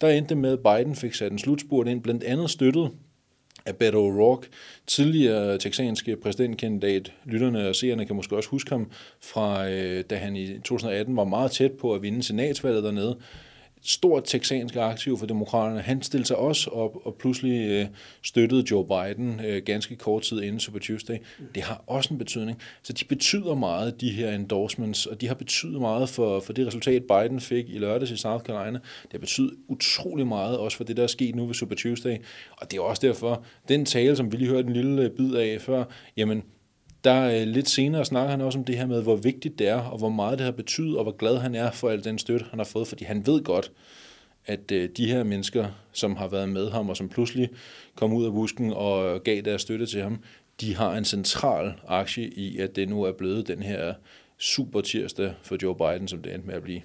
Der 0.00 0.08
endte 0.08 0.34
med, 0.34 0.52
at 0.52 0.58
Biden 0.58 0.96
fik 0.96 1.14
sat 1.14 1.32
en 1.32 1.38
slutspurt 1.38 1.88
ind, 1.88 2.02
blandt 2.02 2.24
andet 2.24 2.50
støttet 2.50 2.90
af 3.66 3.76
Beto 3.76 4.10
O'Rourke, 4.10 4.48
tidligere 4.86 5.58
texanske 5.58 6.16
præsidentkandidat. 6.16 7.12
Lytterne 7.24 7.68
og 7.68 7.76
seerne 7.76 8.06
kan 8.06 8.16
måske 8.16 8.36
også 8.36 8.48
huske 8.48 8.70
ham 8.70 8.90
fra, 9.20 9.68
øh, 9.70 10.04
da 10.10 10.16
han 10.16 10.36
i 10.36 10.58
2018 10.58 11.16
var 11.16 11.24
meget 11.24 11.50
tæt 11.50 11.72
på 11.72 11.94
at 11.94 12.02
vinde 12.02 12.22
senatsvalget 12.22 12.84
dernede 12.84 13.18
stort 13.86 14.22
texansk 14.26 14.76
aktiv 14.76 15.18
for 15.18 15.26
demokraterne. 15.26 15.80
Han 15.80 16.02
stillede 16.02 16.26
sig 16.26 16.36
også 16.36 16.70
op 16.70 16.96
og 17.04 17.14
pludselig 17.14 17.70
øh, 17.70 17.86
støttede 18.22 18.64
Joe 18.70 18.86
Biden 18.86 19.40
øh, 19.46 19.62
ganske 19.62 19.96
kort 19.96 20.22
tid 20.22 20.42
inden 20.42 20.60
Super 20.60 20.78
Tuesday. 20.78 21.16
Det 21.54 21.62
har 21.62 21.84
også 21.86 22.14
en 22.14 22.18
betydning. 22.18 22.58
Så 22.82 22.92
de 22.92 23.04
betyder 23.04 23.54
meget, 23.54 24.00
de 24.00 24.10
her 24.10 24.34
endorsements, 24.34 25.06
og 25.06 25.20
de 25.20 25.26
har 25.26 25.34
betydet 25.34 25.80
meget 25.80 26.08
for, 26.08 26.40
for 26.40 26.52
det 26.52 26.66
resultat, 26.66 27.02
Biden 27.04 27.40
fik 27.40 27.68
i 27.68 27.78
lørdags 27.78 28.10
i 28.10 28.16
South 28.16 28.44
Carolina. 28.44 28.78
Det 29.02 29.12
har 29.12 29.18
betydet 29.18 29.54
utrolig 29.68 30.26
meget, 30.26 30.58
også 30.58 30.76
for 30.76 30.84
det, 30.84 30.96
der 30.96 31.02
er 31.02 31.06
sket 31.06 31.34
nu 31.34 31.46
ved 31.46 31.54
Super 31.54 31.74
Tuesday. 31.74 32.16
Og 32.50 32.70
det 32.70 32.76
er 32.76 32.82
også 32.82 33.06
derfor, 33.06 33.44
den 33.68 33.84
tale, 33.84 34.16
som 34.16 34.32
vi 34.32 34.36
lige 34.36 34.50
hørte 34.50 34.68
en 34.68 34.74
lille 34.74 35.02
øh, 35.02 35.10
bid 35.10 35.34
af 35.34 35.60
før, 35.60 35.84
jamen, 36.16 36.42
der 37.06 37.40
øh, 37.40 37.46
lidt 37.46 37.68
senere 37.68 38.04
snakker 38.04 38.30
han 38.30 38.40
også 38.40 38.58
om 38.58 38.64
det 38.64 38.78
her 38.78 38.86
med, 38.86 39.02
hvor 39.02 39.16
vigtigt 39.16 39.58
det 39.58 39.68
er, 39.68 39.80
og 39.80 39.98
hvor 39.98 40.08
meget 40.08 40.38
det 40.38 40.44
har 40.44 40.52
betydet, 40.52 40.96
og 40.96 41.02
hvor 41.02 41.16
glad 41.16 41.38
han 41.38 41.54
er 41.54 41.70
for 41.70 41.90
al 41.90 42.04
den 42.04 42.18
støtte, 42.18 42.46
han 42.50 42.58
har 42.58 42.64
fået, 42.64 42.88
fordi 42.88 43.04
han 43.04 43.26
ved 43.26 43.44
godt, 43.44 43.72
at 44.46 44.72
øh, 44.72 44.88
de 44.96 45.06
her 45.06 45.24
mennesker, 45.24 45.66
som 45.92 46.16
har 46.16 46.28
været 46.28 46.48
med 46.48 46.70
ham, 46.70 46.88
og 46.88 46.96
som 46.96 47.08
pludselig 47.08 47.48
kom 47.94 48.12
ud 48.12 48.26
af 48.26 48.32
busken 48.32 48.72
og 48.72 49.22
gav 49.22 49.42
deres 49.42 49.62
støtte 49.62 49.86
til 49.86 50.02
ham, 50.02 50.22
de 50.60 50.76
har 50.76 50.96
en 50.96 51.04
central 51.04 51.72
aktie 51.88 52.28
i, 52.30 52.58
at 52.58 52.76
det 52.76 52.88
nu 52.88 53.02
er 53.02 53.12
blevet 53.12 53.48
den 53.48 53.62
her 53.62 53.94
super 54.38 54.80
tirsdag 54.80 55.34
for 55.42 55.56
Joe 55.62 55.74
Biden, 55.74 56.08
som 56.08 56.22
det 56.22 56.34
endte 56.34 56.46
med 56.46 56.54
at 56.54 56.62
blive. 56.62 56.80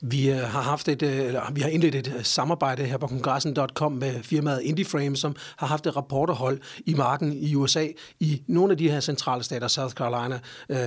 Vi 0.00 0.30
øh, 0.30 0.36
har 0.36 0.60
haft 0.60 0.88
et, 0.88 1.02
øh, 1.02 1.18
eller 1.18 1.52
vi 1.52 1.60
har 1.60 1.68
indledt 1.68 1.94
et 1.94 2.14
øh, 2.16 2.24
samarbejde 2.24 2.84
her 2.84 2.98
på 2.98 3.06
kongressen.com 3.06 3.92
med 3.92 4.22
firmaet 4.22 4.62
IndieFrame, 4.62 5.16
som 5.16 5.36
har 5.56 5.66
haft 5.66 5.86
et 5.86 5.96
rapporterhold 5.96 6.60
i 6.86 6.94
marken 6.94 7.32
i 7.32 7.54
USA 7.54 7.86
i 8.20 8.42
nogle 8.46 8.72
af 8.72 8.78
de 8.78 8.90
her 8.90 9.00
centrale 9.00 9.42
stater, 9.42 9.68
South 9.68 9.94
Carolina, 9.94 10.40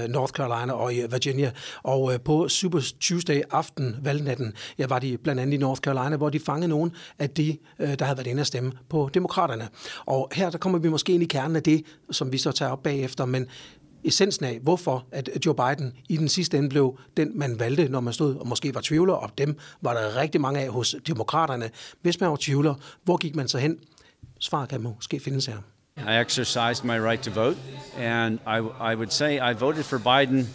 North 0.07 0.31
Carolina 0.31 0.73
og 0.73 0.93
i 0.93 1.01
Virginia. 1.11 1.51
Og 1.83 2.13
på 2.25 2.47
Super 2.47 2.81
Tuesday 3.01 3.41
aften, 3.51 3.95
valgnatten, 4.01 4.53
ja, 4.77 4.87
var 4.87 4.99
de 4.99 5.17
blandt 5.17 5.41
andet 5.41 5.53
i 5.53 5.57
North 5.57 5.81
Carolina, 5.81 6.17
hvor 6.17 6.29
de 6.29 6.39
fangede 6.39 6.67
nogen 6.67 6.91
af 7.19 7.29
de, 7.29 7.57
der 7.77 8.05
havde 8.05 8.17
været 8.17 8.27
inde 8.27 8.41
at 8.41 8.47
stemme 8.47 8.71
på 8.89 9.09
demokraterne. 9.13 9.67
Og 10.05 10.29
her 10.33 10.49
der 10.49 10.57
kommer 10.57 10.79
vi 10.79 10.89
måske 10.89 11.13
ind 11.13 11.23
i 11.23 11.25
kernen 11.25 11.55
af 11.55 11.63
det, 11.63 11.85
som 12.11 12.31
vi 12.31 12.37
så 12.37 12.51
tager 12.51 12.71
op 12.71 12.83
bagefter, 12.83 13.25
men 13.25 13.47
essensen 14.03 14.45
af, 14.45 14.59
hvorfor 14.61 15.05
at 15.11 15.29
Joe 15.45 15.55
Biden 15.55 15.93
i 16.09 16.17
den 16.17 16.29
sidste 16.29 16.57
ende 16.57 16.69
blev 16.69 16.99
den, 17.17 17.31
man 17.35 17.59
valgte, 17.59 17.89
når 17.89 17.99
man 17.99 18.13
stod 18.13 18.35
og 18.35 18.47
måske 18.47 18.75
var 18.75 18.81
tvivler, 18.81 19.13
og 19.13 19.29
dem 19.37 19.57
var 19.81 19.93
der 19.93 20.15
rigtig 20.15 20.41
mange 20.41 20.59
af 20.59 20.69
hos 20.69 20.95
demokraterne. 21.07 21.69
Hvis 22.01 22.19
man 22.19 22.29
var 22.29 22.37
tvivler, 22.39 22.75
hvor 23.03 23.17
gik 23.17 23.35
man 23.35 23.47
så 23.47 23.57
hen? 23.57 23.79
Svaret 24.39 24.69
kan 24.69 24.81
måske 24.81 25.19
findes 25.19 25.45
her. 25.45 25.57
I 25.97 26.21
exercised 26.21 26.85
my 26.85 26.97
right 26.97 27.21
to 27.23 27.31
vote, 27.31 27.57
and 27.97 28.39
I, 28.47 28.59
I 28.91 28.95
would 28.95 29.11
say 29.11 29.39
I 29.51 29.53
voted 29.59 29.83
for 29.83 29.97
Biden 29.97 30.47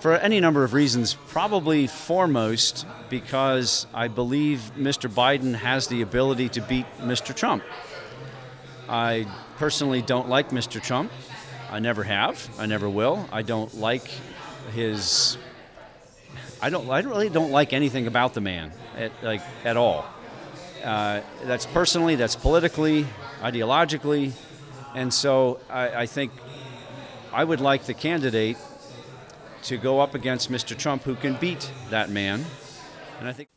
for 0.00 0.14
any 0.14 0.40
number 0.40 0.64
of 0.64 0.74
reasons, 0.74 1.14
probably 1.28 1.86
foremost 1.86 2.86
because 3.10 3.86
I 3.94 4.08
believe 4.08 4.58
Mr. 4.76 5.08
Biden 5.08 5.54
has 5.54 5.86
the 5.86 6.02
ability 6.02 6.48
to 6.48 6.60
beat 6.60 6.86
Mr. 7.00 7.34
Trump. 7.34 7.62
I 8.88 9.26
personally 9.56 10.02
don't 10.02 10.28
like 10.28 10.50
Mr. 10.50 10.80
Trump. 10.82 11.10
I 11.76 11.78
never 11.78 12.04
have. 12.04 12.48
I 12.58 12.64
never 12.64 12.88
will. 12.88 13.28
I 13.30 13.42
don't 13.42 13.74
like 13.78 14.10
his. 14.72 15.36
I 16.58 16.70
don't. 16.70 16.88
I 16.88 17.00
really 17.00 17.28
don't 17.28 17.50
like 17.50 17.74
anything 17.74 18.06
about 18.06 18.32
the 18.32 18.40
man, 18.40 18.72
at, 18.96 19.12
like 19.22 19.42
at 19.62 19.76
all. 19.76 20.06
Uh, 20.82 21.20
that's 21.44 21.66
personally. 21.66 22.14
That's 22.14 22.34
politically, 22.34 23.06
ideologically, 23.42 24.32
and 24.94 25.12
so 25.12 25.60
I, 25.68 25.88
I 25.88 26.06
think 26.06 26.32
I 27.30 27.44
would 27.44 27.60
like 27.60 27.84
the 27.84 27.92
candidate 27.92 28.56
to 29.64 29.76
go 29.76 30.00
up 30.00 30.14
against 30.14 30.50
Mr. 30.50 30.74
Trump, 30.74 31.02
who 31.02 31.14
can 31.14 31.34
beat 31.34 31.70
that 31.90 32.08
man. 32.08 32.46
And 33.18 33.28
I 33.28 33.34
think. 33.34 33.50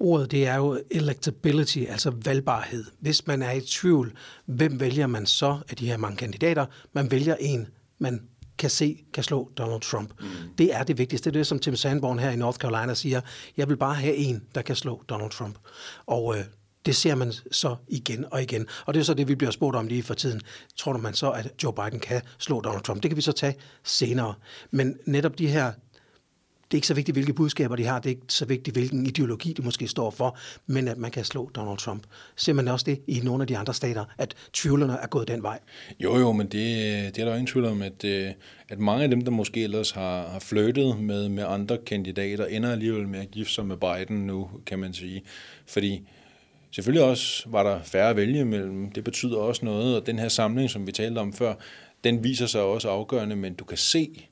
Ordet 0.00 0.30
det 0.30 0.46
er 0.46 0.56
jo 0.56 0.80
electability, 0.90 1.78
altså 1.78 2.12
valgbarhed. 2.24 2.84
Hvis 3.00 3.26
man 3.26 3.42
er 3.42 3.52
i 3.52 3.60
tvivl, 3.60 4.12
hvem 4.46 4.80
vælger 4.80 5.06
man 5.06 5.26
så 5.26 5.58
af 5.68 5.76
de 5.76 5.86
her 5.86 5.96
mange 5.96 6.16
kandidater? 6.16 6.66
Man 6.92 7.10
vælger 7.10 7.36
en, 7.40 7.66
man 7.98 8.20
kan 8.58 8.70
se, 8.70 9.04
kan 9.12 9.24
slå 9.24 9.50
Donald 9.58 9.80
Trump. 9.80 10.10
Mm. 10.20 10.26
Det 10.58 10.74
er 10.74 10.82
det 10.82 10.98
vigtigste. 10.98 11.30
Det 11.30 11.36
er 11.36 11.40
det, 11.40 11.46
som 11.46 11.58
Tim 11.58 11.76
Sanborn 11.76 12.18
her 12.18 12.30
i 12.30 12.36
North 12.36 12.58
Carolina 12.58 12.94
siger. 12.94 13.20
Jeg 13.56 13.68
vil 13.68 13.76
bare 13.76 13.94
have 13.94 14.14
en, 14.14 14.42
der 14.54 14.62
kan 14.62 14.76
slå 14.76 15.02
Donald 15.08 15.30
Trump. 15.30 15.58
Og 16.06 16.38
øh, 16.38 16.44
Det 16.86 16.96
ser 16.96 17.14
man 17.14 17.32
så 17.52 17.76
igen 17.88 18.24
og 18.30 18.42
igen. 18.42 18.66
Og 18.86 18.94
det 18.94 19.00
er 19.00 19.04
så 19.04 19.14
det, 19.14 19.28
vi 19.28 19.34
bliver 19.34 19.50
spurgt 19.50 19.76
om 19.76 19.86
lige 19.86 20.02
for 20.02 20.14
tiden. 20.14 20.40
Tror 20.76 20.92
du 20.92 20.98
man 20.98 21.14
så, 21.14 21.30
at 21.30 21.52
Joe 21.62 21.72
Biden 21.72 22.00
kan 22.00 22.22
slå 22.38 22.60
Donald 22.60 22.82
Trump? 22.82 23.02
Det 23.02 23.10
kan 23.10 23.16
vi 23.16 23.22
så 23.22 23.32
tage 23.32 23.54
senere. 23.84 24.34
Men 24.70 24.96
netop 25.06 25.38
de 25.38 25.46
her 25.46 25.72
det 26.64 26.74
er 26.74 26.78
ikke 26.78 26.86
så 26.86 26.94
vigtigt, 26.94 27.14
hvilke 27.14 27.32
budskaber 27.32 27.76
de 27.76 27.84
har, 27.84 27.98
det 27.98 28.06
er 28.06 28.14
ikke 28.14 28.22
så 28.28 28.44
vigtigt, 28.44 28.76
hvilken 28.76 29.06
ideologi 29.06 29.52
de 29.52 29.62
måske 29.62 29.88
står 29.88 30.10
for, 30.10 30.38
men 30.66 30.88
at 30.88 30.98
man 30.98 31.10
kan 31.10 31.24
slå 31.24 31.50
Donald 31.54 31.78
Trump. 31.78 32.02
Ser 32.36 32.52
man 32.52 32.68
også 32.68 32.84
det 32.84 33.00
i 33.06 33.20
nogle 33.24 33.42
af 33.42 33.46
de 33.46 33.58
andre 33.58 33.74
stater, 33.74 34.04
at 34.18 34.34
tvivlerne 34.52 34.92
er 35.02 35.06
gået 35.06 35.28
den 35.28 35.42
vej? 35.42 35.58
Jo, 36.00 36.18
jo, 36.18 36.32
men 36.32 36.46
det, 36.46 36.52
det 37.14 37.18
er 37.18 37.24
der 37.24 37.32
ingen 37.32 37.46
tvivl 37.46 37.66
om, 37.66 37.82
at, 37.82 38.04
øh, 38.04 38.30
at 38.68 38.78
mange 38.78 39.04
af 39.04 39.10
dem, 39.10 39.20
der 39.20 39.30
måske 39.30 39.64
ellers 39.64 39.90
har, 39.90 40.28
har 40.28 40.38
flyttet 40.38 41.00
med, 41.00 41.28
med 41.28 41.44
andre 41.48 41.78
kandidater, 41.86 42.46
ender 42.46 42.72
alligevel 42.72 43.08
med 43.08 43.20
at 43.20 43.30
gifte 43.30 43.52
sig 43.52 43.66
med 43.66 43.76
Biden 43.76 44.26
nu, 44.26 44.50
kan 44.66 44.78
man 44.78 44.94
sige. 44.94 45.22
Fordi 45.66 46.02
selvfølgelig 46.70 47.04
også 47.04 47.42
var 47.46 47.62
der 47.62 47.82
færre 47.82 48.10
at 48.10 48.16
vælge 48.16 48.40
imellem. 48.40 48.92
Det 48.92 49.04
betyder 49.04 49.36
også 49.36 49.64
noget, 49.64 49.96
og 50.00 50.06
den 50.06 50.18
her 50.18 50.28
samling, 50.28 50.70
som 50.70 50.86
vi 50.86 50.92
talte 50.92 51.18
om 51.18 51.32
før, 51.32 51.54
den 52.04 52.24
viser 52.24 52.46
sig 52.46 52.62
også 52.62 52.88
afgørende, 52.88 53.36
men 53.36 53.54
du 53.54 53.64
kan 53.64 53.78
se, 53.78 54.28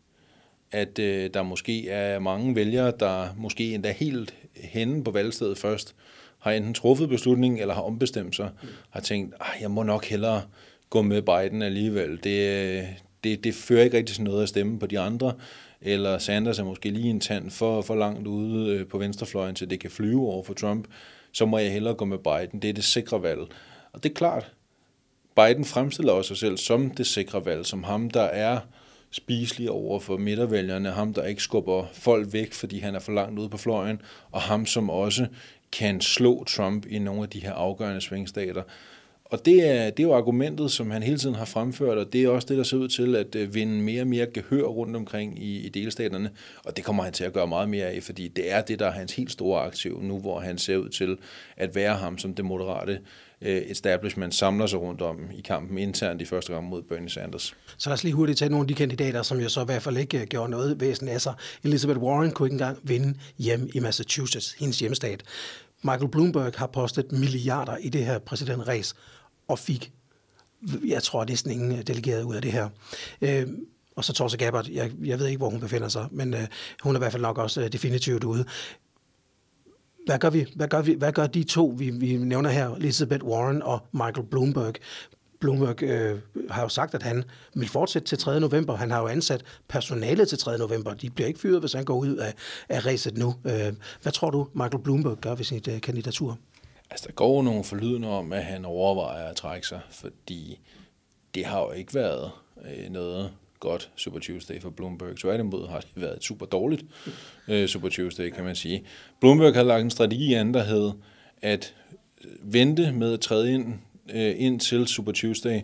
at 0.72 0.98
øh, 0.98 1.30
der 1.34 1.42
måske 1.42 1.88
er 1.88 2.18
mange 2.18 2.54
vælgere, 2.56 2.92
der 3.00 3.28
måske 3.36 3.74
endda 3.74 3.92
helt 3.92 4.34
henne 4.54 5.04
på 5.04 5.10
valgstedet 5.10 5.58
først, 5.58 5.94
har 6.38 6.52
enten 6.52 6.74
truffet 6.74 7.08
beslutningen, 7.08 7.60
eller 7.60 7.74
har 7.74 7.82
ombestemt 7.82 8.36
sig, 8.36 8.50
har 8.90 9.00
tænkt, 9.00 9.34
ah, 9.40 9.62
jeg 9.62 9.70
må 9.70 9.82
nok 9.82 10.04
hellere 10.04 10.42
gå 10.90 11.02
med 11.02 11.22
Biden 11.22 11.62
alligevel. 11.62 12.20
Det, 12.24 12.48
øh, 12.48 12.84
det, 13.24 13.44
det 13.44 13.54
fører 13.54 13.84
ikke 13.84 13.96
rigtig 13.96 14.14
sådan 14.14 14.24
noget 14.24 14.42
at 14.42 14.48
stemme 14.48 14.78
på 14.78 14.86
de 14.86 14.98
andre, 14.98 15.32
eller 15.80 16.18
Sanders 16.18 16.58
er 16.58 16.64
måske 16.64 16.90
lige 16.90 17.10
en 17.10 17.20
tand 17.20 17.50
for, 17.50 17.82
for 17.82 17.94
langt 17.94 18.26
ude 18.26 18.70
øh, 18.70 18.86
på 18.86 18.98
venstrefløjen, 18.98 19.56
så 19.56 19.66
det 19.66 19.80
kan 19.80 19.90
flyve 19.90 20.20
over 20.20 20.42
for 20.42 20.54
Trump, 20.54 20.86
så 21.32 21.46
må 21.46 21.58
jeg 21.58 21.72
hellere 21.72 21.94
gå 21.94 22.04
med 22.04 22.18
Biden. 22.18 22.62
Det 22.62 22.70
er 22.70 22.74
det 22.74 22.84
sikre 22.84 23.22
valg. 23.22 23.40
Og 23.92 24.02
det 24.02 24.10
er 24.10 24.14
klart, 24.14 24.52
Biden 25.36 25.64
fremstiller 25.64 26.12
også 26.12 26.28
sig 26.28 26.36
selv 26.36 26.56
som 26.56 26.90
det 26.90 27.06
sikre 27.06 27.44
valg, 27.44 27.66
som 27.66 27.82
ham, 27.82 28.10
der 28.10 28.22
er 28.22 28.60
spiselig 29.12 29.70
over 29.70 30.00
for 30.00 30.16
midtervælgerne, 30.16 30.90
ham 30.90 31.14
der 31.14 31.24
ikke 31.24 31.42
skubber 31.42 31.86
folk 31.92 32.32
væk, 32.32 32.52
fordi 32.52 32.78
han 32.78 32.94
er 32.94 33.00
for 33.00 33.12
langt 33.12 33.38
ude 33.38 33.48
på 33.48 33.56
fløjen, 33.56 34.00
og 34.30 34.40
ham 34.40 34.66
som 34.66 34.90
også 34.90 35.26
kan 35.72 36.00
slå 36.00 36.44
Trump 36.44 36.86
i 36.86 36.98
nogle 36.98 37.22
af 37.22 37.28
de 37.28 37.40
her 37.40 37.52
afgørende 37.52 38.00
svingstater. 38.00 38.62
Og 39.32 39.44
det 39.44 39.68
er, 39.68 39.90
det 39.90 40.00
er 40.00 40.08
jo 40.08 40.14
argumentet, 40.14 40.70
som 40.70 40.90
han 40.90 41.02
hele 41.02 41.18
tiden 41.18 41.34
har 41.34 41.44
fremført, 41.44 41.98
og 41.98 42.12
det 42.12 42.24
er 42.24 42.28
også 42.28 42.48
det, 42.48 42.56
der 42.56 42.62
ser 42.62 42.76
ud 42.76 42.88
til 42.88 43.16
at 43.16 43.34
øh, 43.34 43.54
vinde 43.54 43.72
mere 43.72 44.02
og 44.02 44.06
mere 44.06 44.26
gehør 44.34 44.62
rundt 44.62 44.96
omkring 44.96 45.42
i, 45.42 45.58
i 45.58 45.68
delstaterne. 45.68 46.30
Og 46.64 46.76
det 46.76 46.84
kommer 46.84 47.02
han 47.02 47.12
til 47.12 47.24
at 47.24 47.32
gøre 47.32 47.46
meget 47.46 47.68
mere 47.68 47.86
af, 47.86 48.02
fordi 48.02 48.28
det 48.28 48.52
er 48.52 48.62
det, 48.62 48.78
der 48.78 48.86
er 48.86 48.90
hans 48.90 49.12
helt 49.12 49.32
store 49.32 49.62
aktiv 49.62 50.02
nu, 50.02 50.18
hvor 50.18 50.40
han 50.40 50.58
ser 50.58 50.76
ud 50.76 50.88
til 50.88 51.16
at 51.56 51.74
være 51.74 51.94
ham 51.94 52.18
som 52.18 52.34
det 52.34 52.44
moderate 52.44 53.00
øh, 53.40 53.62
establishment 53.66 54.34
samler 54.34 54.66
sig 54.66 54.80
rundt 54.80 55.02
om 55.02 55.18
i 55.34 55.40
kampen 55.40 55.78
internt 55.78 56.22
i 56.22 56.24
første 56.24 56.52
gang 56.52 56.68
mod 56.68 56.82
Bernie 56.82 57.10
Sanders. 57.10 57.54
Så 57.78 57.88
lad 57.88 57.94
os 57.94 58.04
lige 58.04 58.14
hurtigt 58.14 58.38
tage 58.38 58.48
nogle 58.48 58.64
af 58.64 58.68
de 58.68 58.74
kandidater, 58.74 59.22
som 59.22 59.40
jo 59.40 59.48
så 59.48 59.62
i 59.62 59.64
hvert 59.64 59.82
fald 59.82 59.96
ikke 59.96 60.20
øh, 60.20 60.26
gjorde 60.26 60.50
noget 60.50 60.80
væsen 60.80 61.08
af 61.08 61.20
sig. 61.20 61.34
Elizabeth 61.64 62.00
Warren 62.00 62.30
kunne 62.30 62.46
ikke 62.46 62.54
engang 62.54 62.78
vinde 62.82 63.14
hjem 63.38 63.70
i 63.74 63.78
Massachusetts, 63.78 64.52
hendes 64.52 64.78
hjemstat. 64.78 65.22
Michael 65.84 66.08
Bloomberg 66.08 66.52
har 66.56 66.66
postet 66.66 67.12
milliarder 67.12 67.76
i 67.76 67.88
det 67.88 68.04
her 68.04 68.18
præsidentræs 68.18 68.94
og 69.48 69.58
fik, 69.58 69.92
jeg 70.86 71.02
tror, 71.02 71.24
næsten 71.24 71.50
ingen 71.50 71.72
øh, 71.72 71.82
delegeret 71.82 72.22
ud 72.22 72.34
af 72.34 72.42
det 72.42 72.52
her. 72.52 72.68
Øh, 73.22 73.46
og 73.96 74.04
så 74.04 74.12
Torse 74.12 74.36
Gabbert, 74.36 74.68
jeg, 74.68 74.90
jeg 75.04 75.18
ved 75.18 75.26
ikke, 75.26 75.38
hvor 75.38 75.50
hun 75.50 75.60
befinder 75.60 75.88
sig, 75.88 76.08
men 76.10 76.34
øh, 76.34 76.46
hun 76.82 76.94
er 76.94 76.98
i 76.98 77.02
hvert 77.02 77.12
fald 77.12 77.22
nok 77.22 77.38
også 77.38 77.60
øh, 77.60 77.72
definitivt 77.72 78.24
ude. 78.24 78.44
Hvad 80.06 80.18
gør 80.18 80.30
vi? 80.30 80.46
Hvad 80.54 80.68
gør, 80.68 80.82
vi? 80.82 80.92
Hvad 80.92 81.12
gør 81.12 81.26
de 81.26 81.44
to, 81.44 81.74
vi, 81.78 81.90
vi 81.90 82.16
nævner 82.16 82.50
her, 82.50 82.74
Elizabeth 82.74 83.24
Warren 83.24 83.62
og 83.62 83.86
Michael 83.92 84.26
Bloomberg? 84.30 84.74
Bloomberg 85.40 85.82
øh, 85.82 86.18
har 86.50 86.62
jo 86.62 86.68
sagt, 86.68 86.94
at 86.94 87.02
han 87.02 87.24
vil 87.54 87.68
fortsætte 87.68 88.08
til 88.08 88.18
3. 88.18 88.40
november. 88.40 88.76
Han 88.76 88.90
har 88.90 89.00
jo 89.00 89.06
ansat 89.06 89.44
personale 89.68 90.26
til 90.26 90.38
3. 90.38 90.58
november. 90.58 90.94
De 90.94 91.10
bliver 91.10 91.28
ikke 91.28 91.40
fyret, 91.40 91.60
hvis 91.60 91.72
han 91.72 91.84
går 91.84 91.96
ud 91.96 92.16
af, 92.16 92.34
af 92.68 92.86
ræset 92.86 93.18
nu. 93.18 93.34
Øh, 93.44 93.72
hvad 94.02 94.12
tror 94.12 94.30
du, 94.30 94.48
Michael 94.54 94.82
Bloomberg 94.82 95.18
gør 95.20 95.34
ved 95.34 95.44
sin 95.44 95.62
øh, 95.68 95.80
kandidatur? 95.80 96.38
Altså, 96.92 97.06
der 97.06 97.12
går 97.12 97.42
nogle 97.42 97.64
forlydende 97.64 98.08
om, 98.08 98.32
at 98.32 98.44
han 98.44 98.64
overvejer 98.64 99.28
at 99.28 99.36
trække 99.36 99.66
sig, 99.66 99.80
fordi 99.90 100.58
det 101.34 101.44
har 101.44 101.60
jo 101.60 101.70
ikke 101.70 101.94
været 101.94 102.30
øh, 102.64 102.90
noget 102.90 103.32
godt 103.60 103.90
Super 103.96 104.18
Tuesday 104.18 104.60
for 104.60 104.70
Bloomberg. 104.70 105.16
Tværtimod 105.16 105.68
har 105.68 105.80
det 105.80 105.88
været 105.94 106.16
et 106.16 106.24
super 106.24 106.46
dårligt 106.46 106.84
øh, 107.48 107.68
Super 107.68 107.88
Tuesday, 107.88 108.30
kan 108.30 108.44
man 108.44 108.56
sige. 108.56 108.84
Bloomberg 109.20 109.54
har 109.54 109.62
lagt 109.62 109.84
en 109.84 109.90
strategi 109.90 110.34
an, 110.34 110.54
der 110.54 110.62
hed 110.64 110.92
at 111.42 111.74
øh, 112.24 112.52
vente 112.52 112.92
med 112.92 113.12
at 113.12 113.20
træde 113.20 113.52
ind, 113.52 113.74
øh, 114.14 114.34
ind 114.36 114.60
til 114.60 114.86
Super 114.86 115.12
Tuesday, 115.12 115.60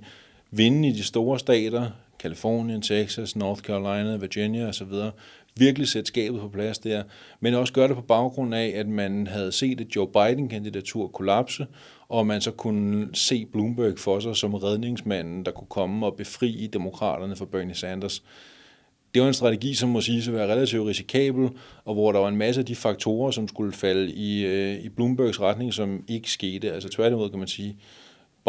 vinde 0.51 0.89
i 0.89 0.93
de 0.93 1.05
store 1.05 1.39
stater, 1.39 1.91
Kalifornien, 2.19 2.83
Texas, 2.83 3.37
North 3.37 3.61
Carolina, 3.61 4.17
Virginia 4.17 4.69
osv., 4.69 4.93
virkelig 5.57 5.89
sætte 5.89 6.09
skabet 6.09 6.41
på 6.41 6.49
plads 6.49 6.79
der, 6.79 7.03
men 7.41 7.55
også 7.55 7.73
gøre 7.73 7.89
det 7.89 7.97
på 7.97 8.03
baggrund 8.03 8.55
af, 8.55 8.73
at 8.75 8.89
man 8.89 9.27
havde 9.27 9.53
set 9.53 9.81
et 9.81 9.97
Joe 9.97 10.07
Biden-kandidatur 10.07 11.09
kollapse, 11.09 11.67
og 12.09 12.27
man 12.27 12.41
så 12.41 12.51
kunne 12.51 13.09
se 13.15 13.47
Bloomberg 13.47 13.99
for 13.99 14.21
sig 14.21 14.37
som 14.37 14.55
redningsmanden, 14.55 15.45
der 15.45 15.51
kunne 15.51 15.67
komme 15.69 16.07
og 16.07 16.17
befri 16.17 16.71
demokraterne 16.73 17.37
fra 17.37 17.45
Bernie 17.45 17.75
Sanders. 17.75 18.23
Det 19.15 19.23
var 19.23 19.29
en 19.29 19.35
strategi, 19.35 19.75
som 19.75 19.89
må 19.89 20.01
sige 20.01 20.29
at 20.29 20.35
være 20.35 20.53
relativt 20.53 20.87
risikabel, 20.87 21.49
og 21.85 21.95
hvor 21.95 22.13
der 22.13 22.19
var 22.19 22.29
en 22.29 22.37
masse 22.37 22.61
af 22.61 22.67
de 22.67 22.77
faktorer, 22.77 23.31
som 23.31 23.49
skulle 23.49 23.73
falde 23.73 24.13
i, 24.13 24.47
øh, 24.47 24.85
i 24.85 24.89
Bloombergs 24.89 25.41
retning, 25.41 25.75
som 25.75 26.05
ikke 26.09 26.31
skete. 26.31 26.73
Altså 26.73 26.89
tværtimod 26.89 27.31
kan 27.31 27.39
man 27.39 27.49
sige, 27.49 27.77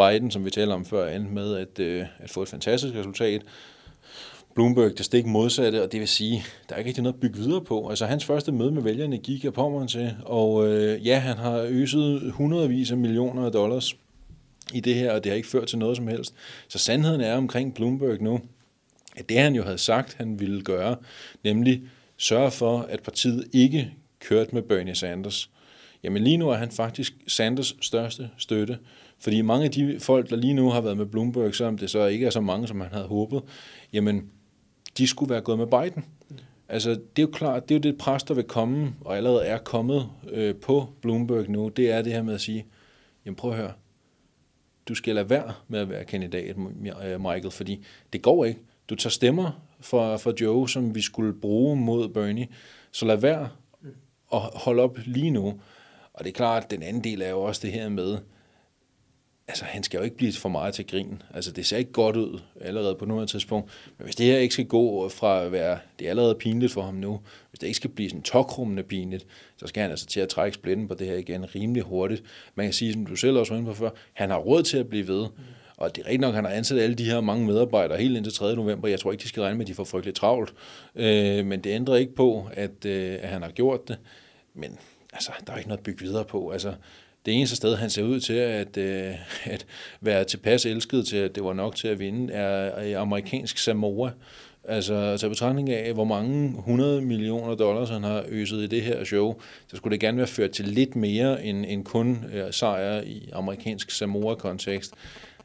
Biden, 0.00 0.30
som 0.30 0.44
vi 0.44 0.50
taler 0.50 0.74
om 0.74 0.84
før, 0.84 1.08
endte 1.08 1.30
med 1.30 1.56
at, 1.56 1.78
øh, 1.78 2.06
at 2.18 2.30
få 2.30 2.42
et 2.42 2.48
fantastisk 2.48 2.94
resultat, 2.94 3.42
Bloomberg 4.54 4.98
det 4.98 5.04
stik 5.04 5.26
modsatte, 5.26 5.82
og 5.82 5.92
det 5.92 6.00
vil 6.00 6.08
sige, 6.08 6.44
der 6.68 6.74
er 6.74 6.78
ikke 6.78 6.88
rigtig 6.88 7.02
noget 7.02 7.14
at 7.14 7.20
bygge 7.20 7.38
videre 7.38 7.64
på. 7.64 7.88
Altså 7.88 8.06
hans 8.06 8.24
første 8.24 8.52
møde 8.52 8.72
med 8.72 8.82
vælgerne 8.82 9.18
gik 9.18 9.44
jeg 9.44 9.52
på 9.52 9.84
til, 9.88 10.16
og 10.24 10.68
øh, 10.68 11.06
ja, 11.06 11.18
han 11.18 11.36
har 11.36 11.66
øset 11.68 12.32
hundredvis 12.32 12.90
af 12.90 12.96
millioner 12.96 13.46
af 13.46 13.52
dollars 13.52 13.96
i 14.74 14.80
det 14.80 14.94
her, 14.94 15.12
og 15.12 15.24
det 15.24 15.32
har 15.32 15.36
ikke 15.36 15.48
ført 15.48 15.66
til 15.66 15.78
noget 15.78 15.96
som 15.96 16.08
helst. 16.08 16.34
Så 16.68 16.78
sandheden 16.78 17.20
er 17.20 17.36
omkring 17.36 17.74
Bloomberg 17.74 18.22
nu, 18.22 18.40
at 19.16 19.28
det 19.28 19.38
han 19.38 19.54
jo 19.54 19.62
havde 19.62 19.78
sagt, 19.78 20.14
han 20.14 20.40
ville 20.40 20.62
gøre, 20.62 20.96
nemlig 21.44 21.82
sørge 22.16 22.50
for, 22.50 22.78
at 22.78 23.02
partiet 23.02 23.44
ikke 23.52 23.92
kørte 24.20 24.54
med 24.54 24.62
Bernie 24.62 24.94
Sanders. 24.94 25.50
Jamen 26.02 26.24
lige 26.24 26.36
nu 26.36 26.48
er 26.50 26.56
han 26.56 26.70
faktisk 26.70 27.14
Sanders 27.26 27.76
største 27.80 28.30
støtte. 28.36 28.78
Fordi 29.20 29.42
mange 29.42 29.64
af 29.64 29.70
de 29.70 30.00
folk, 30.00 30.30
der 30.30 30.36
lige 30.36 30.54
nu 30.54 30.70
har 30.70 30.80
været 30.80 30.96
med 30.96 31.06
Bloomberg, 31.06 31.54
selvom 31.54 31.78
det 31.78 31.90
så 31.90 32.06
ikke 32.06 32.26
er 32.26 32.30
så 32.30 32.40
mange, 32.40 32.68
som 32.68 32.76
man 32.76 32.88
havde 32.92 33.06
håbet, 33.06 33.42
jamen 33.92 34.30
de 34.98 35.06
skulle 35.06 35.30
være 35.30 35.40
gået 35.40 35.58
med 35.58 35.66
Biden. 35.66 36.04
Altså, 36.68 36.90
det 36.90 37.22
er 37.22 37.22
jo 37.22 37.30
klart, 37.32 37.68
det 37.68 37.74
er 37.74 37.78
jo 37.78 37.92
det 37.92 37.98
pres, 37.98 38.22
der 38.22 38.34
vil 38.34 38.44
komme, 38.44 38.94
og 39.00 39.16
allerede 39.16 39.44
er 39.44 39.58
kommet 39.58 40.08
øh, 40.30 40.54
på 40.54 40.88
Bloomberg 41.02 41.50
nu, 41.50 41.68
det 41.68 41.90
er 41.90 42.02
det 42.02 42.12
her 42.12 42.22
med 42.22 42.34
at 42.34 42.40
sige, 42.40 42.66
jamen 43.24 43.36
prøv 43.36 43.50
at 43.50 43.56
høre, 43.56 43.72
du 44.88 44.94
skal 44.94 45.14
lade 45.14 45.30
være 45.30 45.52
med 45.68 45.80
at 45.80 45.88
være 45.88 46.04
kandidat, 46.04 46.56
Michael, 47.18 47.50
fordi 47.50 47.84
det 48.12 48.22
går 48.22 48.44
ikke. 48.44 48.60
Du 48.88 48.94
tager 48.94 49.10
stemmer 49.10 49.60
for, 49.80 50.16
for 50.16 50.34
Joe, 50.40 50.68
som 50.68 50.94
vi 50.94 51.00
skulle 51.00 51.32
bruge 51.32 51.76
mod 51.76 52.08
Bernie, 52.08 52.48
så 52.90 53.06
lad 53.06 53.16
være 53.16 53.48
og 54.26 54.40
hold 54.40 54.80
op 54.80 54.98
lige 55.04 55.30
nu. 55.30 55.60
Og 56.12 56.24
det 56.24 56.28
er 56.28 56.34
klart, 56.34 56.64
at 56.64 56.70
den 56.70 56.82
anden 56.82 57.04
del 57.04 57.22
er 57.22 57.30
jo 57.30 57.42
også 57.42 57.60
det 57.64 57.72
her 57.72 57.88
med, 57.88 58.18
altså 59.50 59.64
han 59.64 59.82
skal 59.82 59.98
jo 59.98 60.04
ikke 60.04 60.16
blive 60.16 60.32
for 60.32 60.48
meget 60.48 60.74
til 60.74 60.86
grin. 60.86 61.22
Altså 61.34 61.52
det 61.52 61.66
ser 61.66 61.76
ikke 61.76 61.92
godt 61.92 62.16
ud 62.16 62.40
allerede 62.60 62.94
på 62.94 63.04
nuværende 63.04 63.32
tidspunkt. 63.32 63.70
Men 63.98 64.04
hvis 64.04 64.16
det 64.16 64.26
her 64.26 64.38
ikke 64.38 64.54
skal 64.54 64.66
gå 64.66 65.08
fra 65.08 65.42
at 65.44 65.52
være, 65.52 65.78
det 65.98 66.06
er 66.06 66.10
allerede 66.10 66.34
pinligt 66.34 66.72
for 66.72 66.82
ham 66.82 66.94
nu, 66.94 67.20
hvis 67.50 67.58
det 67.58 67.66
ikke 67.66 67.76
skal 67.76 67.90
blive 67.90 68.10
sådan 68.10 68.22
tokrummende 68.22 68.82
pinligt, 68.82 69.26
så 69.56 69.66
skal 69.66 69.82
han 69.82 69.90
altså 69.90 70.06
til 70.06 70.20
at 70.20 70.28
trække 70.28 70.54
splitten 70.54 70.88
på 70.88 70.94
det 70.94 71.06
her 71.06 71.16
igen 71.16 71.54
rimelig 71.54 71.82
hurtigt. 71.82 72.22
Man 72.54 72.66
kan 72.66 72.72
sige, 72.72 72.92
som 72.92 73.06
du 73.06 73.16
selv 73.16 73.36
også 73.36 73.52
var 73.52 73.58
inde 73.58 73.70
på 73.70 73.74
før, 73.74 73.90
han 74.12 74.30
har 74.30 74.38
råd 74.38 74.62
til 74.62 74.78
at 74.78 74.88
blive 74.88 75.08
ved. 75.08 75.26
Og 75.76 75.96
det 75.96 76.02
er 76.02 76.06
rigtigt 76.06 76.20
nok, 76.20 76.28
at 76.28 76.34
han 76.34 76.44
har 76.44 76.52
ansat 76.52 76.78
alle 76.78 76.94
de 76.94 77.04
her 77.04 77.20
mange 77.20 77.46
medarbejdere 77.46 77.98
helt 77.98 78.16
indtil 78.16 78.32
3. 78.32 78.56
november. 78.56 78.88
Jeg 78.88 79.00
tror 79.00 79.12
ikke, 79.12 79.22
de 79.22 79.28
skal 79.28 79.42
regne 79.42 79.58
med, 79.58 79.64
at 79.64 79.68
de 79.68 79.74
får 79.74 79.84
frygteligt 79.84 80.16
travlt. 80.16 80.54
Øh, 80.94 81.46
men 81.46 81.60
det 81.60 81.70
ændrer 81.70 81.96
ikke 81.96 82.14
på, 82.14 82.48
at, 82.52 82.84
øh, 82.84 83.18
at 83.22 83.28
han 83.28 83.42
har 83.42 83.50
gjort 83.50 83.88
det. 83.88 83.98
Men 84.54 84.78
altså, 85.12 85.32
der 85.46 85.52
er 85.52 85.56
ikke 85.56 85.68
noget 85.68 85.78
at 85.78 85.84
bygge 85.84 86.00
videre 86.00 86.24
på. 86.24 86.50
Altså, 86.50 86.74
det 87.26 87.34
eneste 87.34 87.56
sted, 87.56 87.76
han 87.76 87.90
ser 87.90 88.02
ud 88.02 88.20
til 88.20 88.32
at, 88.32 88.76
øh, 88.76 89.14
at 89.44 89.66
være 90.00 90.24
tilpas 90.24 90.66
elsket 90.66 91.06
til, 91.06 91.16
at 91.16 91.34
det 91.34 91.44
var 91.44 91.52
nok 91.52 91.76
til 91.76 91.88
at 91.88 91.98
vinde, 91.98 92.32
er 92.32 92.98
amerikansk 92.98 93.58
Samoa. 93.58 94.10
Altså 94.64 95.16
til 95.16 95.28
betragtning 95.28 95.70
af, 95.70 95.92
hvor 95.92 96.04
mange 96.04 96.58
100 96.58 97.02
millioner 97.02 97.54
dollars 97.54 97.88
han 97.88 98.04
har 98.04 98.24
øset 98.28 98.62
i 98.62 98.66
det 98.66 98.82
her 98.82 99.04
show, 99.04 99.40
så 99.68 99.76
skulle 99.76 99.92
det 99.92 100.00
gerne 100.00 100.18
være 100.18 100.26
ført 100.26 100.50
til 100.50 100.64
lidt 100.64 100.96
mere 100.96 101.44
end, 101.44 101.64
end 101.68 101.84
kun 101.84 102.24
øh, 102.32 102.52
sejr 102.52 103.00
i 103.00 103.28
amerikansk 103.32 103.90
Samoa-kontekst. 103.90 104.94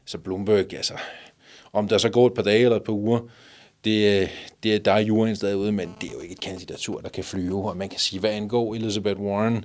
Så 0.04 0.18
Bloomberg, 0.18 0.74
altså, 0.74 0.94
om 1.72 1.88
der 1.88 1.98
så 1.98 2.08
går 2.08 2.26
et 2.26 2.34
par 2.34 2.42
dage 2.42 2.62
eller 2.64 2.76
et 2.76 2.82
par 2.84 2.92
uger, 2.92 3.20
det, 3.84 4.28
det, 4.62 4.84
der 4.84 4.92
er 4.92 5.00
juryen 5.00 5.36
stadig 5.36 5.56
ude, 5.56 5.72
men 5.72 5.94
det 6.00 6.08
er 6.08 6.12
jo 6.12 6.20
ikke 6.20 6.32
et 6.32 6.40
kandidatur, 6.40 7.00
der 7.00 7.08
kan 7.08 7.24
flyve. 7.24 7.70
Og 7.70 7.76
man 7.76 7.88
kan 7.88 7.98
sige, 7.98 8.20
hvad 8.20 8.30
angår 8.30 8.74
Elizabeth 8.74 9.20
Warren, 9.20 9.64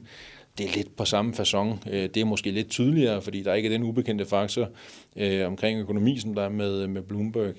det 0.58 0.66
er 0.66 0.74
lidt 0.76 0.96
på 0.96 1.06
samme 1.06 1.34
façon. 1.34 1.90
Øh, 1.90 2.10
det 2.10 2.18
er 2.18 2.26
måske 2.26 2.52
lidt 2.52 2.70
tydeligere, 2.70 3.22
fordi 3.22 3.44
der 3.44 3.54
ikke 3.54 3.68
er 3.68 3.74
den 3.74 3.84
ubekendte 3.84 4.26
faktor 4.26 4.70
øh, 5.16 5.48
omkring 5.48 5.80
økonomi, 5.80 6.18
som 6.18 6.36
der 6.36 6.42
er 6.42 6.50
med, 6.50 6.88
med 6.88 7.02
Bloomberg. 7.02 7.56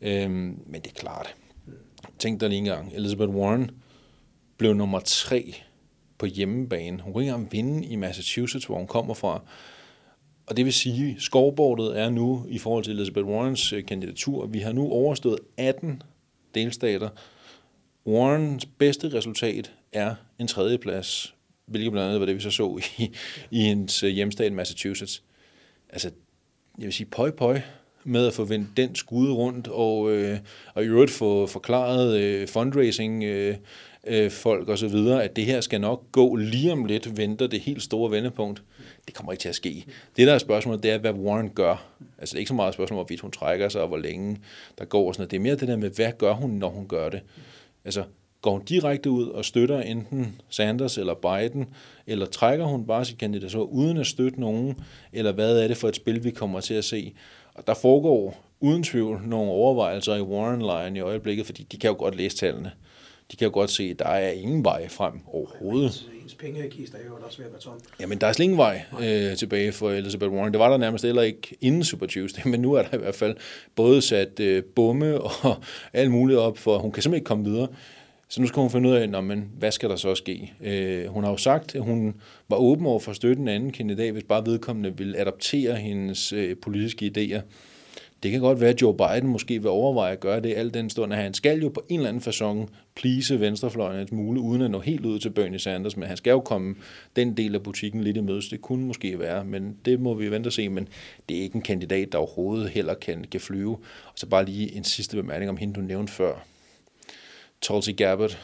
Øh, 0.00 0.30
men 0.30 0.74
det 0.74 0.86
er 0.86 1.00
klart. 1.00 1.34
Tænk 2.18 2.40
dig 2.40 2.48
lige 2.48 2.58
en 2.58 2.64
gang. 2.64 2.92
Elizabeth 2.94 3.30
Warren 3.30 3.70
blev 4.56 4.74
nummer 4.74 5.00
tre 5.00 5.54
på 6.18 6.26
hjemmebane. 6.26 7.02
Hun 7.02 7.12
kunne 7.12 7.24
ikke 7.24 7.32
engang 7.32 7.52
vinde 7.52 7.86
i 7.86 7.96
Massachusetts, 7.96 8.66
hvor 8.66 8.76
hun 8.76 8.86
kommer 8.86 9.14
fra. 9.14 9.42
Og 10.46 10.56
det 10.56 10.64
vil 10.64 10.72
sige, 10.72 11.14
at 11.16 11.22
skovbordet 11.22 12.00
er 12.00 12.10
nu, 12.10 12.46
i 12.48 12.58
forhold 12.58 12.84
til 12.84 12.92
Elizabeth 12.92 13.26
Warrens 13.26 13.72
øh, 13.72 13.86
kandidatur, 13.86 14.46
vi 14.46 14.58
har 14.58 14.72
nu 14.72 14.90
overstået 14.90 15.38
18 15.56 16.02
delstater. 16.54 17.08
Warrens 18.06 18.66
bedste 18.66 19.08
resultat 19.14 19.72
er 19.92 20.14
en 20.38 20.46
tredjeplads, 20.46 21.35
hvilket 21.66 21.92
blandt 21.92 22.06
andet 22.06 22.20
var 22.20 22.26
det, 22.26 22.34
vi 22.34 22.40
så 22.40 22.50
så 22.50 22.80
i, 22.98 23.10
i 23.50 23.60
hendes 23.60 24.02
øh, 24.02 24.10
hjemstat 24.10 24.52
Massachusetts. 24.52 25.22
Altså, 25.90 26.10
jeg 26.78 26.84
vil 26.84 26.92
sige, 26.92 27.06
pøj 27.06 27.30
pøj 27.30 27.60
med 28.04 28.26
at 28.26 28.32
få 28.32 28.44
vendt 28.44 28.76
den 28.76 28.94
skud 28.94 29.30
rundt, 29.30 29.68
og, 29.68 30.12
øh, 30.12 30.38
og 30.74 30.84
i 30.84 30.86
øvrigt 30.86 31.10
få 31.10 31.46
forklaret 31.46 32.20
øh, 32.20 32.48
fundraising 32.48 33.24
øh, 33.24 33.56
øh, 34.06 34.30
folk 34.30 34.68
og 34.68 34.78
så 34.78 34.88
videre, 34.88 35.24
at 35.24 35.36
det 35.36 35.44
her 35.44 35.60
skal 35.60 35.80
nok 35.80 36.12
gå 36.12 36.36
lige 36.36 36.72
om 36.72 36.84
lidt, 36.84 37.16
venter 37.16 37.46
det 37.46 37.60
helt 37.60 37.82
store 37.82 38.10
vendepunkt. 38.10 38.62
Det 39.06 39.14
kommer 39.14 39.32
ikke 39.32 39.42
til 39.42 39.48
at 39.48 39.54
ske. 39.54 39.84
Det 40.16 40.26
der 40.26 40.34
er 40.34 40.38
spørgsmålet, 40.38 40.82
det 40.82 40.90
er, 40.90 40.98
hvad 40.98 41.12
Warren 41.12 41.50
gør. 41.50 41.86
Altså 42.18 42.32
det 42.32 42.38
er 42.38 42.40
ikke 42.40 42.48
så 42.48 42.54
meget 42.54 42.68
et 42.68 42.74
spørgsmål, 42.74 42.96
hvorvidt 42.96 43.20
hun 43.20 43.30
trækker 43.30 43.68
sig, 43.68 43.82
og 43.82 43.88
hvor 43.88 43.96
længe 43.96 44.38
der 44.78 44.84
går 44.84 45.08
og 45.08 45.14
sådan 45.14 45.20
noget. 45.22 45.30
Det 45.30 45.36
er 45.36 45.40
mere 45.40 45.56
det 45.56 45.68
der 45.68 45.76
med, 45.76 45.90
hvad 45.90 46.12
gør 46.18 46.32
hun, 46.32 46.50
når 46.50 46.68
hun 46.68 46.88
gør 46.88 47.08
det. 47.08 47.20
Altså, 47.84 48.04
går 48.42 48.50
hun 48.50 48.64
direkte 48.64 49.10
ud 49.10 49.28
og 49.28 49.44
støtter 49.44 49.80
enten 49.80 50.40
Sanders 50.48 50.98
eller 50.98 51.14
Biden, 51.14 51.66
eller 52.06 52.26
trækker 52.26 52.64
hun 52.64 52.86
bare 52.86 53.04
sit 53.04 53.18
kandidatur 53.18 53.64
uden 53.64 53.96
at 53.96 54.06
støtte 54.06 54.40
nogen, 54.40 54.80
eller 55.12 55.32
hvad 55.32 55.58
er 55.58 55.68
det 55.68 55.76
for 55.76 55.88
et 55.88 55.96
spil, 55.96 56.24
vi 56.24 56.30
kommer 56.30 56.60
til 56.60 56.74
at 56.74 56.84
se? 56.84 57.12
Og 57.54 57.66
der 57.66 57.74
foregår 57.74 58.44
uden 58.60 58.82
tvivl 58.82 59.22
nogle 59.24 59.50
overvejelser 59.50 60.14
i 60.14 60.22
Warren-lejen 60.22 60.96
i 60.96 61.00
øjeblikket, 61.00 61.46
fordi 61.46 61.62
de 61.62 61.76
kan 61.76 61.90
jo 61.90 61.96
godt 61.98 62.16
læse 62.16 62.36
tallene 62.36 62.72
de 63.30 63.36
kan 63.36 63.46
jo 63.46 63.54
godt 63.54 63.70
se, 63.70 63.82
at 63.82 63.98
der 63.98 64.04
er 64.04 64.30
ingen 64.30 64.64
vej 64.64 64.88
frem 64.88 65.12
overhovedet. 65.26 66.10
Ens 66.22 66.34
pengekiste 66.34 66.98
er 66.98 67.04
jo 67.06 67.16
også 67.26 67.38
ved 67.38 67.46
at 67.46 67.52
være 67.52 67.60
tom. 67.60 67.80
Jamen, 68.00 68.18
der 68.18 68.26
er 68.26 68.32
slet 68.32 68.44
ingen 68.44 68.58
vej 68.58 68.82
øh, 69.00 69.36
tilbage 69.36 69.72
for 69.72 69.90
Elizabeth 69.90 70.32
Warren. 70.32 70.52
Det 70.52 70.60
var 70.60 70.70
der 70.70 70.76
nærmest 70.76 71.04
heller 71.04 71.22
ikke 71.22 71.56
inden 71.60 71.84
Super 71.84 72.06
Tuesday, 72.06 72.42
men 72.50 72.60
nu 72.60 72.72
er 72.72 72.82
der 72.82 72.96
i 72.96 73.00
hvert 73.00 73.14
fald 73.14 73.36
både 73.74 74.02
sat 74.02 74.40
øh, 74.40 74.64
bomme 74.64 75.20
og 75.20 75.56
alt 75.92 76.10
muligt 76.10 76.38
op, 76.38 76.58
for 76.58 76.78
hun 76.78 76.92
kan 76.92 77.02
simpelthen 77.02 77.20
ikke 77.20 77.28
komme 77.28 77.44
videre. 77.44 77.68
Så 78.28 78.40
nu 78.40 78.46
skal 78.46 78.60
hun 78.60 78.70
finde 78.70 78.88
ud 78.88 78.94
af, 78.94 79.22
men, 79.22 79.50
hvad 79.58 79.72
skal 79.72 79.90
der 79.90 79.96
så 79.96 80.14
ske? 80.14 80.52
Øh, 80.60 81.06
hun 81.06 81.24
har 81.24 81.30
jo 81.30 81.36
sagt, 81.36 81.74
at 81.74 81.82
hun 81.82 82.14
var 82.48 82.56
åben 82.56 82.86
over 82.86 83.00
for 83.00 83.10
at 83.10 83.16
støtte 83.16 83.42
en 83.42 83.48
anden 83.48 83.70
kandidat, 83.70 84.12
hvis 84.12 84.24
bare 84.24 84.46
vedkommende 84.46 84.98
ville 84.98 85.18
adoptere 85.18 85.76
hendes 85.76 86.32
øh, 86.32 86.56
politiske 86.56 87.12
idéer. 87.16 87.40
Det 88.22 88.30
kan 88.30 88.40
godt 88.40 88.60
være, 88.60 88.70
at 88.70 88.82
Joe 88.82 88.96
Biden 88.96 89.28
måske 89.28 89.62
vil 89.62 89.70
overveje 89.70 90.12
at 90.12 90.20
gøre 90.20 90.40
det 90.40 90.54
al 90.54 90.74
den 90.74 90.90
stund, 90.90 91.12
at 91.12 91.18
han 91.18 91.34
skal 91.34 91.62
jo 91.62 91.68
på 91.68 91.82
en 91.88 92.00
eller 92.00 92.08
anden 92.08 92.22
façon 92.22 92.68
plise 92.94 93.40
venstrefløjen 93.40 94.00
et 94.00 94.08
smule, 94.08 94.40
uden 94.40 94.62
at 94.62 94.70
nå 94.70 94.80
helt 94.80 95.06
ud 95.06 95.18
til 95.18 95.30
Bernie 95.30 95.58
Sanders, 95.58 95.96
men 95.96 96.08
han 96.08 96.16
skal 96.16 96.30
jo 96.30 96.40
komme 96.40 96.74
den 97.16 97.36
del 97.36 97.54
af 97.54 97.62
butikken 97.62 98.04
lidt 98.04 98.16
i 98.16 98.20
mødes. 98.20 98.48
Det 98.48 98.60
kunne 98.60 98.86
måske 98.86 99.18
være, 99.18 99.44
men 99.44 99.76
det 99.84 100.00
må 100.00 100.14
vi 100.14 100.30
vente 100.30 100.48
og 100.48 100.52
se, 100.52 100.68
men 100.68 100.88
det 101.28 101.38
er 101.38 101.42
ikke 101.42 101.56
en 101.56 101.62
kandidat, 101.62 102.12
der 102.12 102.18
overhovedet 102.18 102.70
heller 102.70 102.94
kan, 102.94 103.24
kan 103.24 103.40
flyve. 103.40 103.72
Og 104.04 104.12
så 104.14 104.26
bare 104.26 104.44
lige 104.44 104.76
en 104.76 104.84
sidste 104.84 105.16
bemærkning 105.16 105.50
om 105.50 105.56
hende, 105.56 105.74
du 105.74 105.80
nævnte 105.80 106.12
før. 106.12 106.46
Tulsi 107.60 107.92
Gabbard. 107.92 108.38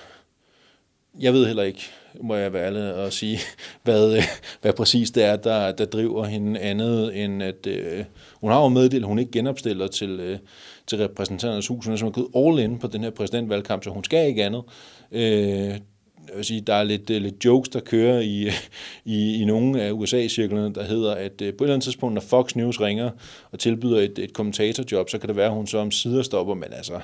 Jeg 1.21 1.33
ved 1.33 1.47
heller 1.47 1.63
ikke, 1.63 1.81
må 2.21 2.35
jeg 2.35 2.53
være 2.53 2.67
ærlig 2.67 2.95
og 2.95 3.13
sige, 3.13 3.39
hvad, 3.85 4.17
øh, 4.17 4.23
hvad 4.61 4.73
præcis 4.73 5.11
det 5.11 5.25
er, 5.25 5.37
der, 5.37 5.73
der 5.73 5.85
driver 5.85 6.25
hende 6.25 6.61
andet 6.61 7.25
end 7.25 7.43
at... 7.43 7.67
Øh, 7.67 8.05
hun 8.41 8.51
har 8.51 8.63
jo 8.63 8.69
meddelt, 8.69 9.05
at 9.05 9.09
hun 9.09 9.19
ikke 9.19 9.33
genopstiller 9.33 9.87
til, 9.87 10.21
øh, 10.21 10.39
til 10.87 10.99
repræsentanternes 10.99 11.67
hus. 11.67 11.85
Hun 11.85 11.95
er 11.95 12.11
gået 12.11 12.29
all 12.37 12.71
in 12.71 12.79
på 12.79 12.87
den 12.87 13.03
her 13.03 13.11
præsidentvalgkamp, 13.11 13.85
så 13.85 13.91
hun 13.91 14.05
skal 14.05 14.29
ikke 14.29 14.45
andet. 14.45 14.63
Øh, 15.13 15.81
jeg 16.29 16.37
vil 16.37 16.45
sige, 16.45 16.61
der 16.61 16.75
er 16.75 16.85
lidt, 16.85 17.11
øh, 17.11 17.23
lidt 17.23 17.45
jokes, 17.45 17.69
der 17.69 17.81
kører 17.81 18.21
i, 18.21 18.49
i, 19.05 19.43
i 19.43 19.45
nogle 19.45 19.83
af 19.83 19.93
USA-cirklerne, 19.93 20.75
der 20.75 20.85
hedder, 20.85 21.15
at 21.15 21.43
øh, 21.43 21.55
på 21.55 21.65
et 21.65 21.67
eller 21.67 21.75
andet 21.75 21.85
tidspunkt, 21.85 22.15
når 22.15 22.21
Fox 22.21 22.57
News 22.57 22.81
ringer 22.81 23.11
og 23.53 23.59
tilbyder 23.59 24.01
et, 24.01 24.19
et 24.19 24.33
kommentatorjob, 24.33 25.11
så 25.11 25.19
kan 25.19 25.29
det 25.29 25.37
være, 25.37 25.47
at 25.47 25.53
hun 25.53 25.67
så 25.67 25.79
om 25.79 25.91
sider 25.91 26.23
stopper, 26.23 26.55
men 26.55 26.73
altså, 26.73 27.01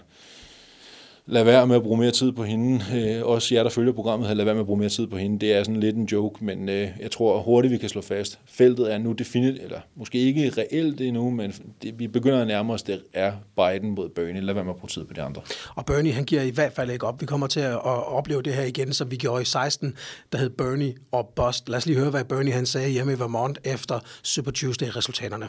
lad 1.28 1.44
være 1.44 1.66
med 1.66 1.76
at 1.76 1.82
bruge 1.82 1.98
mere 1.98 2.10
tid 2.10 2.32
på 2.32 2.44
hende. 2.44 2.84
Øh, 2.94 3.26
også 3.26 3.54
jer, 3.54 3.62
der 3.62 3.70
følger 3.70 3.92
programmet, 3.92 4.36
lad 4.36 4.44
være 4.44 4.54
med 4.54 4.60
at 4.60 4.66
bruge 4.66 4.78
mere 4.78 4.88
tid 4.88 5.06
på 5.06 5.16
hende. 5.16 5.38
Det 5.38 5.52
er 5.52 5.62
sådan 5.62 5.80
lidt 5.80 5.96
en 5.96 6.04
joke, 6.04 6.44
men 6.44 6.68
øh, 6.68 6.88
jeg 7.00 7.10
tror 7.10 7.42
hurtigt, 7.42 7.72
vi 7.72 7.78
kan 7.78 7.88
slå 7.88 8.00
fast. 8.00 8.38
Feltet 8.46 8.92
er 8.92 8.98
nu 8.98 9.12
definitivt, 9.12 9.62
eller 9.62 9.80
måske 9.96 10.18
ikke 10.18 10.52
reelt 10.58 11.00
endnu, 11.00 11.30
men 11.30 11.54
det, 11.82 11.98
vi 11.98 12.08
begynder 12.08 12.40
at 12.40 12.46
nærme 12.46 12.72
os, 12.72 12.82
det 12.82 13.02
er 13.12 13.32
Biden 13.56 13.90
mod 13.90 14.08
Bernie. 14.08 14.40
Lad 14.40 14.54
være 14.54 14.64
med 14.64 14.72
at 14.72 14.78
bruge 14.78 14.88
tid 14.88 15.04
på 15.04 15.12
de 15.12 15.22
andre. 15.22 15.42
Og 15.74 15.86
Bernie, 15.86 16.12
han 16.12 16.24
giver 16.24 16.42
i 16.42 16.50
hvert 16.50 16.72
fald 16.72 16.90
ikke 16.90 17.06
op. 17.06 17.20
Vi 17.20 17.26
kommer 17.26 17.46
til 17.46 17.60
at 17.60 17.84
opleve 17.84 18.42
det 18.42 18.54
her 18.54 18.64
igen, 18.64 18.92
som 18.92 19.10
vi 19.10 19.16
gjorde 19.16 19.42
i 19.42 19.44
16, 19.44 19.94
der 20.32 20.38
hed 20.38 20.50
Bernie 20.50 20.94
og 21.12 21.32
Bust. 21.36 21.68
Lad 21.68 21.76
os 21.76 21.86
lige 21.86 21.98
høre, 21.98 22.10
hvad 22.10 22.24
Bernie 22.24 22.52
han 22.52 22.66
sagde 22.66 22.90
hjemme 22.90 23.12
i 23.12 23.18
Vermont 23.18 23.58
efter 23.64 24.00
Super 24.22 24.50
Tuesday-resultaterne. 24.50 25.48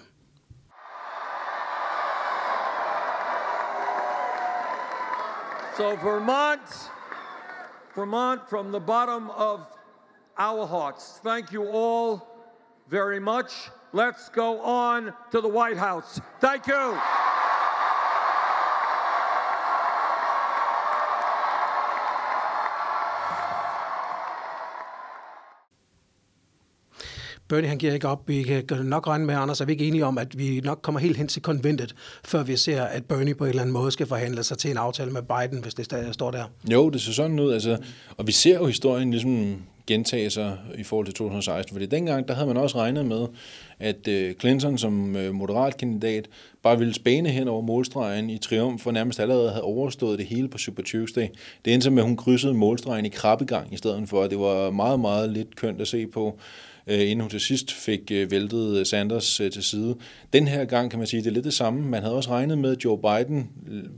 So, 5.80 5.96
Vermont, 5.96 6.60
Vermont, 7.96 8.50
from 8.50 8.70
the 8.70 8.82
bottom 8.82 9.30
of 9.30 9.66
our 10.38 10.68
hearts, 10.68 11.22
thank 11.24 11.54
you 11.54 11.70
all 11.70 12.28
very 12.90 13.22
much. 13.22 13.70
Let's 13.94 14.28
go 14.28 14.60
on 14.60 15.14
to 15.32 15.40
the 15.40 15.48
White 15.48 15.78
House. 15.78 16.20
Thank 16.42 16.68
you. 16.68 17.29
Bernie 27.50 27.70
han 27.70 27.78
giver 27.78 27.94
ikke 27.94 28.08
op. 28.08 28.28
Vi 28.28 28.44
kan 28.44 28.66
nok 28.84 29.08
regne 29.08 29.26
med, 29.26 29.36
Anders, 29.36 29.62
er 29.62 29.66
vi 29.66 29.72
ikke 29.72 29.88
enige 29.88 30.06
om, 30.06 30.18
at 30.18 30.38
vi 30.38 30.62
nok 30.64 30.80
kommer 30.82 31.00
helt 31.00 31.18
hen 31.18 31.28
til 31.28 31.42
konventet, 31.42 31.96
før 32.26 32.44
vi 32.44 32.56
ser, 32.56 32.84
at 32.84 33.06
Bernie 33.06 33.36
på 33.36 33.44
en 33.44 33.50
eller 33.50 33.62
anden 33.62 33.74
måde 33.74 33.92
skal 33.92 34.06
forhandle 34.08 34.44
sig 34.44 34.58
til 34.58 34.72
en 34.72 34.78
aftale 34.78 35.12
med 35.12 35.22
Biden, 35.22 35.64
hvis 35.64 35.74
det 35.74 36.08
står 36.12 36.32
der? 36.32 36.44
Jo, 36.72 36.90
det 36.90 37.02
ser 37.02 37.12
sådan 37.12 37.40
ud. 37.40 37.54
Altså, 37.54 37.78
og 38.18 38.28
vi 38.28 38.32
ser 38.32 38.56
jo 38.56 38.66
historien 38.66 39.12
ligesom 39.12 39.62
gentage 39.88 40.30
sig 40.30 40.58
i 40.78 40.84
forhold 40.84 41.06
til 41.06 41.14
2016, 41.14 41.76
fordi 41.76 41.86
dengang, 41.86 42.28
der 42.28 42.34
havde 42.34 42.48
man 42.48 42.58
også 42.58 42.78
regnet 42.78 43.06
med, 43.06 43.28
at 43.80 44.08
øh, 44.08 44.34
Clinton 44.40 44.78
som 44.78 45.16
øh, 45.16 45.34
moderat 45.34 45.78
kandidat 45.78 46.30
bare 46.64 46.78
ville 46.78 46.94
spæne 46.94 47.30
hen 47.30 47.48
over 47.48 47.62
målstregen 47.62 48.30
i 48.30 48.38
triumf, 48.38 48.82
for 48.82 48.92
nærmest 48.92 49.20
allerede 49.20 49.50
havde 49.50 49.64
overstået 49.64 50.20
det 50.20 50.28
hele 50.28 50.48
på 50.48 50.58
Super 50.58 50.84
Tuesday. 50.84 51.28
Det 51.66 51.74
endte 51.74 51.90
med, 51.92 52.04
at 52.04 52.08
hun 52.08 52.18
krydsede 52.18 52.54
målstregen 52.54 53.06
i 53.06 53.10
krabbegang 53.10 53.74
i 53.74 53.78
stedet 53.78 54.10
for, 54.10 54.24
at 54.24 54.30
det 54.30 54.40
var 54.40 54.72
meget, 54.72 55.00
meget 55.00 55.30
lidt 55.30 55.56
kønt 55.56 55.82
at 55.82 55.88
se 55.88 56.08
på 56.08 56.40
Øh, 56.88 57.00
inden 57.00 57.22
hun 57.22 57.30
til 57.30 57.40
sidst 57.40 57.72
fik 57.72 58.12
øh, 58.12 58.32
væltet 58.32 58.78
øh, 58.78 58.86
Sanders 58.86 59.42
til 59.54 59.64
side. 59.64 59.96
Den 60.34 60.48
her 60.48 60.66
gang 60.66 60.90
kan 60.90 61.00
man 61.00 61.08
sige, 61.08 61.18
at 61.18 61.24
det 61.24 61.30
er 61.30 61.34
lidt 61.34 61.46
det 61.46 61.54
samme. 61.54 61.82
Man 61.82 62.02
havde 62.02 62.16
også 62.16 62.30
regnet 62.30 62.58
med, 62.58 62.72
at 62.72 62.84
Joe 62.86 62.98
Biden 62.98 63.50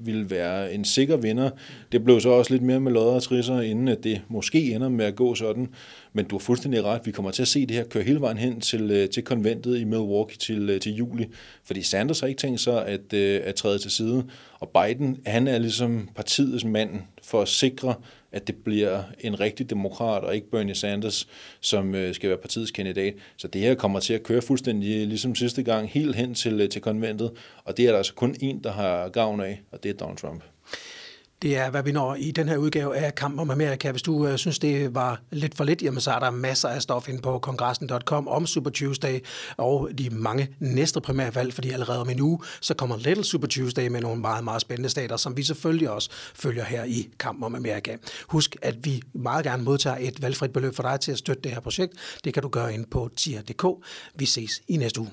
ville 0.05 0.29
være 0.29 0.73
en 0.73 0.85
sikker 0.85 1.17
vinder. 1.17 1.49
Det 1.91 2.03
blev 2.03 2.19
så 2.19 2.29
også 2.29 2.53
lidt 2.53 2.63
mere 2.63 2.79
med 2.79 2.91
lodder 2.91 3.11
og 3.11 3.23
trisser, 3.23 3.61
inden 3.61 3.87
at 3.87 4.03
det 4.03 4.21
måske 4.29 4.75
ender 4.75 4.89
med 4.89 5.05
at 5.05 5.15
gå 5.15 5.35
sådan. 5.35 5.69
Men 6.13 6.25
du 6.25 6.35
har 6.35 6.39
fuldstændig 6.39 6.83
ret. 6.83 7.01
Vi 7.05 7.11
kommer 7.11 7.31
til 7.31 7.41
at 7.41 7.47
se 7.47 7.65
det 7.65 7.75
her 7.75 7.83
køre 7.83 8.03
hele 8.03 8.21
vejen 8.21 8.37
hen 8.37 8.61
til, 8.61 8.91
øh, 8.91 9.09
til 9.09 9.23
konventet 9.23 9.79
i 9.79 9.83
Milwaukee 9.83 10.37
til, 10.37 10.69
øh, 10.69 10.79
til 10.79 10.95
juli. 10.95 11.27
Fordi 11.63 11.81
Sanders 11.81 12.19
har 12.19 12.27
ikke 12.27 12.39
tænkt 12.39 12.59
sig 12.59 12.87
at, 12.87 13.13
øh, 13.13 13.41
at 13.43 13.55
træde 13.55 13.79
til 13.79 13.91
side. 13.91 14.23
Og 14.59 14.69
Biden, 14.69 15.17
han 15.25 15.47
er 15.47 15.57
ligesom 15.57 16.09
partiets 16.15 16.65
mand 16.65 17.01
for 17.23 17.41
at 17.41 17.47
sikre, 17.47 17.95
at 18.31 18.47
det 18.47 18.55
bliver 18.55 19.03
en 19.19 19.39
rigtig 19.39 19.69
demokrat, 19.69 20.23
og 20.23 20.35
ikke 20.35 20.51
Bernie 20.51 20.75
Sanders, 20.75 21.27
som 21.61 21.95
skal 22.13 22.29
være 22.29 22.37
partiets 22.37 22.71
kandidat. 22.71 23.13
Så 23.37 23.47
det 23.47 23.61
her 23.61 23.75
kommer 23.75 23.99
til 23.99 24.13
at 24.13 24.23
køre 24.23 24.41
fuldstændig 24.41 25.07
ligesom 25.07 25.35
sidste 25.35 25.63
gang, 25.63 25.89
helt 25.89 26.15
hen 26.15 26.33
til, 26.33 26.69
til 26.69 26.81
konventet, 26.81 27.31
og 27.63 27.77
det 27.77 27.85
er 27.85 27.89
der 27.89 27.97
altså 27.97 28.13
kun 28.13 28.35
en, 28.39 28.63
der 28.63 28.71
har 28.71 29.09
gavn 29.09 29.41
af, 29.41 29.61
og 29.71 29.83
det 29.83 29.89
er 29.89 29.93
Donald 29.93 30.17
Trump. 30.17 30.43
Det 31.41 31.57
er, 31.57 31.69
hvad 31.69 31.83
vi 31.83 31.91
når 31.91 32.15
i 32.15 32.31
den 32.31 32.49
her 32.49 32.57
udgave 32.57 32.97
af 32.97 33.15
Kamp 33.15 33.39
om 33.39 33.49
Amerika. 33.49 33.91
Hvis 33.91 34.01
du 34.01 34.27
øh, 34.27 34.37
synes, 34.37 34.59
det 34.59 34.95
var 34.95 35.21
lidt 35.31 35.57
for 35.57 35.63
lidt, 35.63 35.81
jamen, 35.81 36.01
så 36.01 36.11
er 36.11 36.19
der 36.19 36.29
masser 36.29 36.69
af 36.69 36.81
stof 36.81 37.09
inde 37.09 37.21
på 37.21 37.39
kongressen.com 37.39 38.27
om 38.27 38.47
Super 38.47 38.69
Tuesday 38.69 39.19
og 39.57 39.89
de 39.97 40.09
mange 40.09 40.55
næste 40.59 41.01
primærvalg, 41.01 41.53
fordi 41.53 41.69
allerede 41.69 42.01
om 42.01 42.09
en 42.09 42.21
uge, 42.21 42.39
så 42.61 42.73
kommer 42.73 42.97
Little 42.97 43.23
Super 43.23 43.47
Tuesday 43.47 43.87
med 43.87 44.01
nogle 44.01 44.21
meget, 44.21 44.43
meget 44.43 44.61
spændende 44.61 44.89
stater, 44.89 45.17
som 45.17 45.37
vi 45.37 45.43
selvfølgelig 45.43 45.89
også 45.89 46.09
følger 46.35 46.63
her 46.63 46.83
i 46.83 47.09
Kamp 47.19 47.43
om 47.43 47.55
Amerika. 47.55 47.97
Husk, 48.27 48.55
at 48.61 48.85
vi 48.85 49.01
meget 49.13 49.45
gerne 49.45 49.63
modtager 49.63 49.97
et 49.99 50.21
valgfrit 50.21 50.53
beløb 50.53 50.75
for 50.75 50.83
dig 50.83 50.99
til 50.99 51.11
at 51.11 51.17
støtte 51.17 51.41
det 51.41 51.51
her 51.51 51.59
projekt. 51.59 51.93
Det 52.23 52.33
kan 52.33 52.43
du 52.43 52.49
gøre 52.49 52.73
ind 52.73 52.85
på 52.85 53.09
tier.dk. 53.15 53.65
Vi 54.15 54.25
ses 54.25 54.61
i 54.67 54.77
næste 54.77 55.01
uge. 55.01 55.09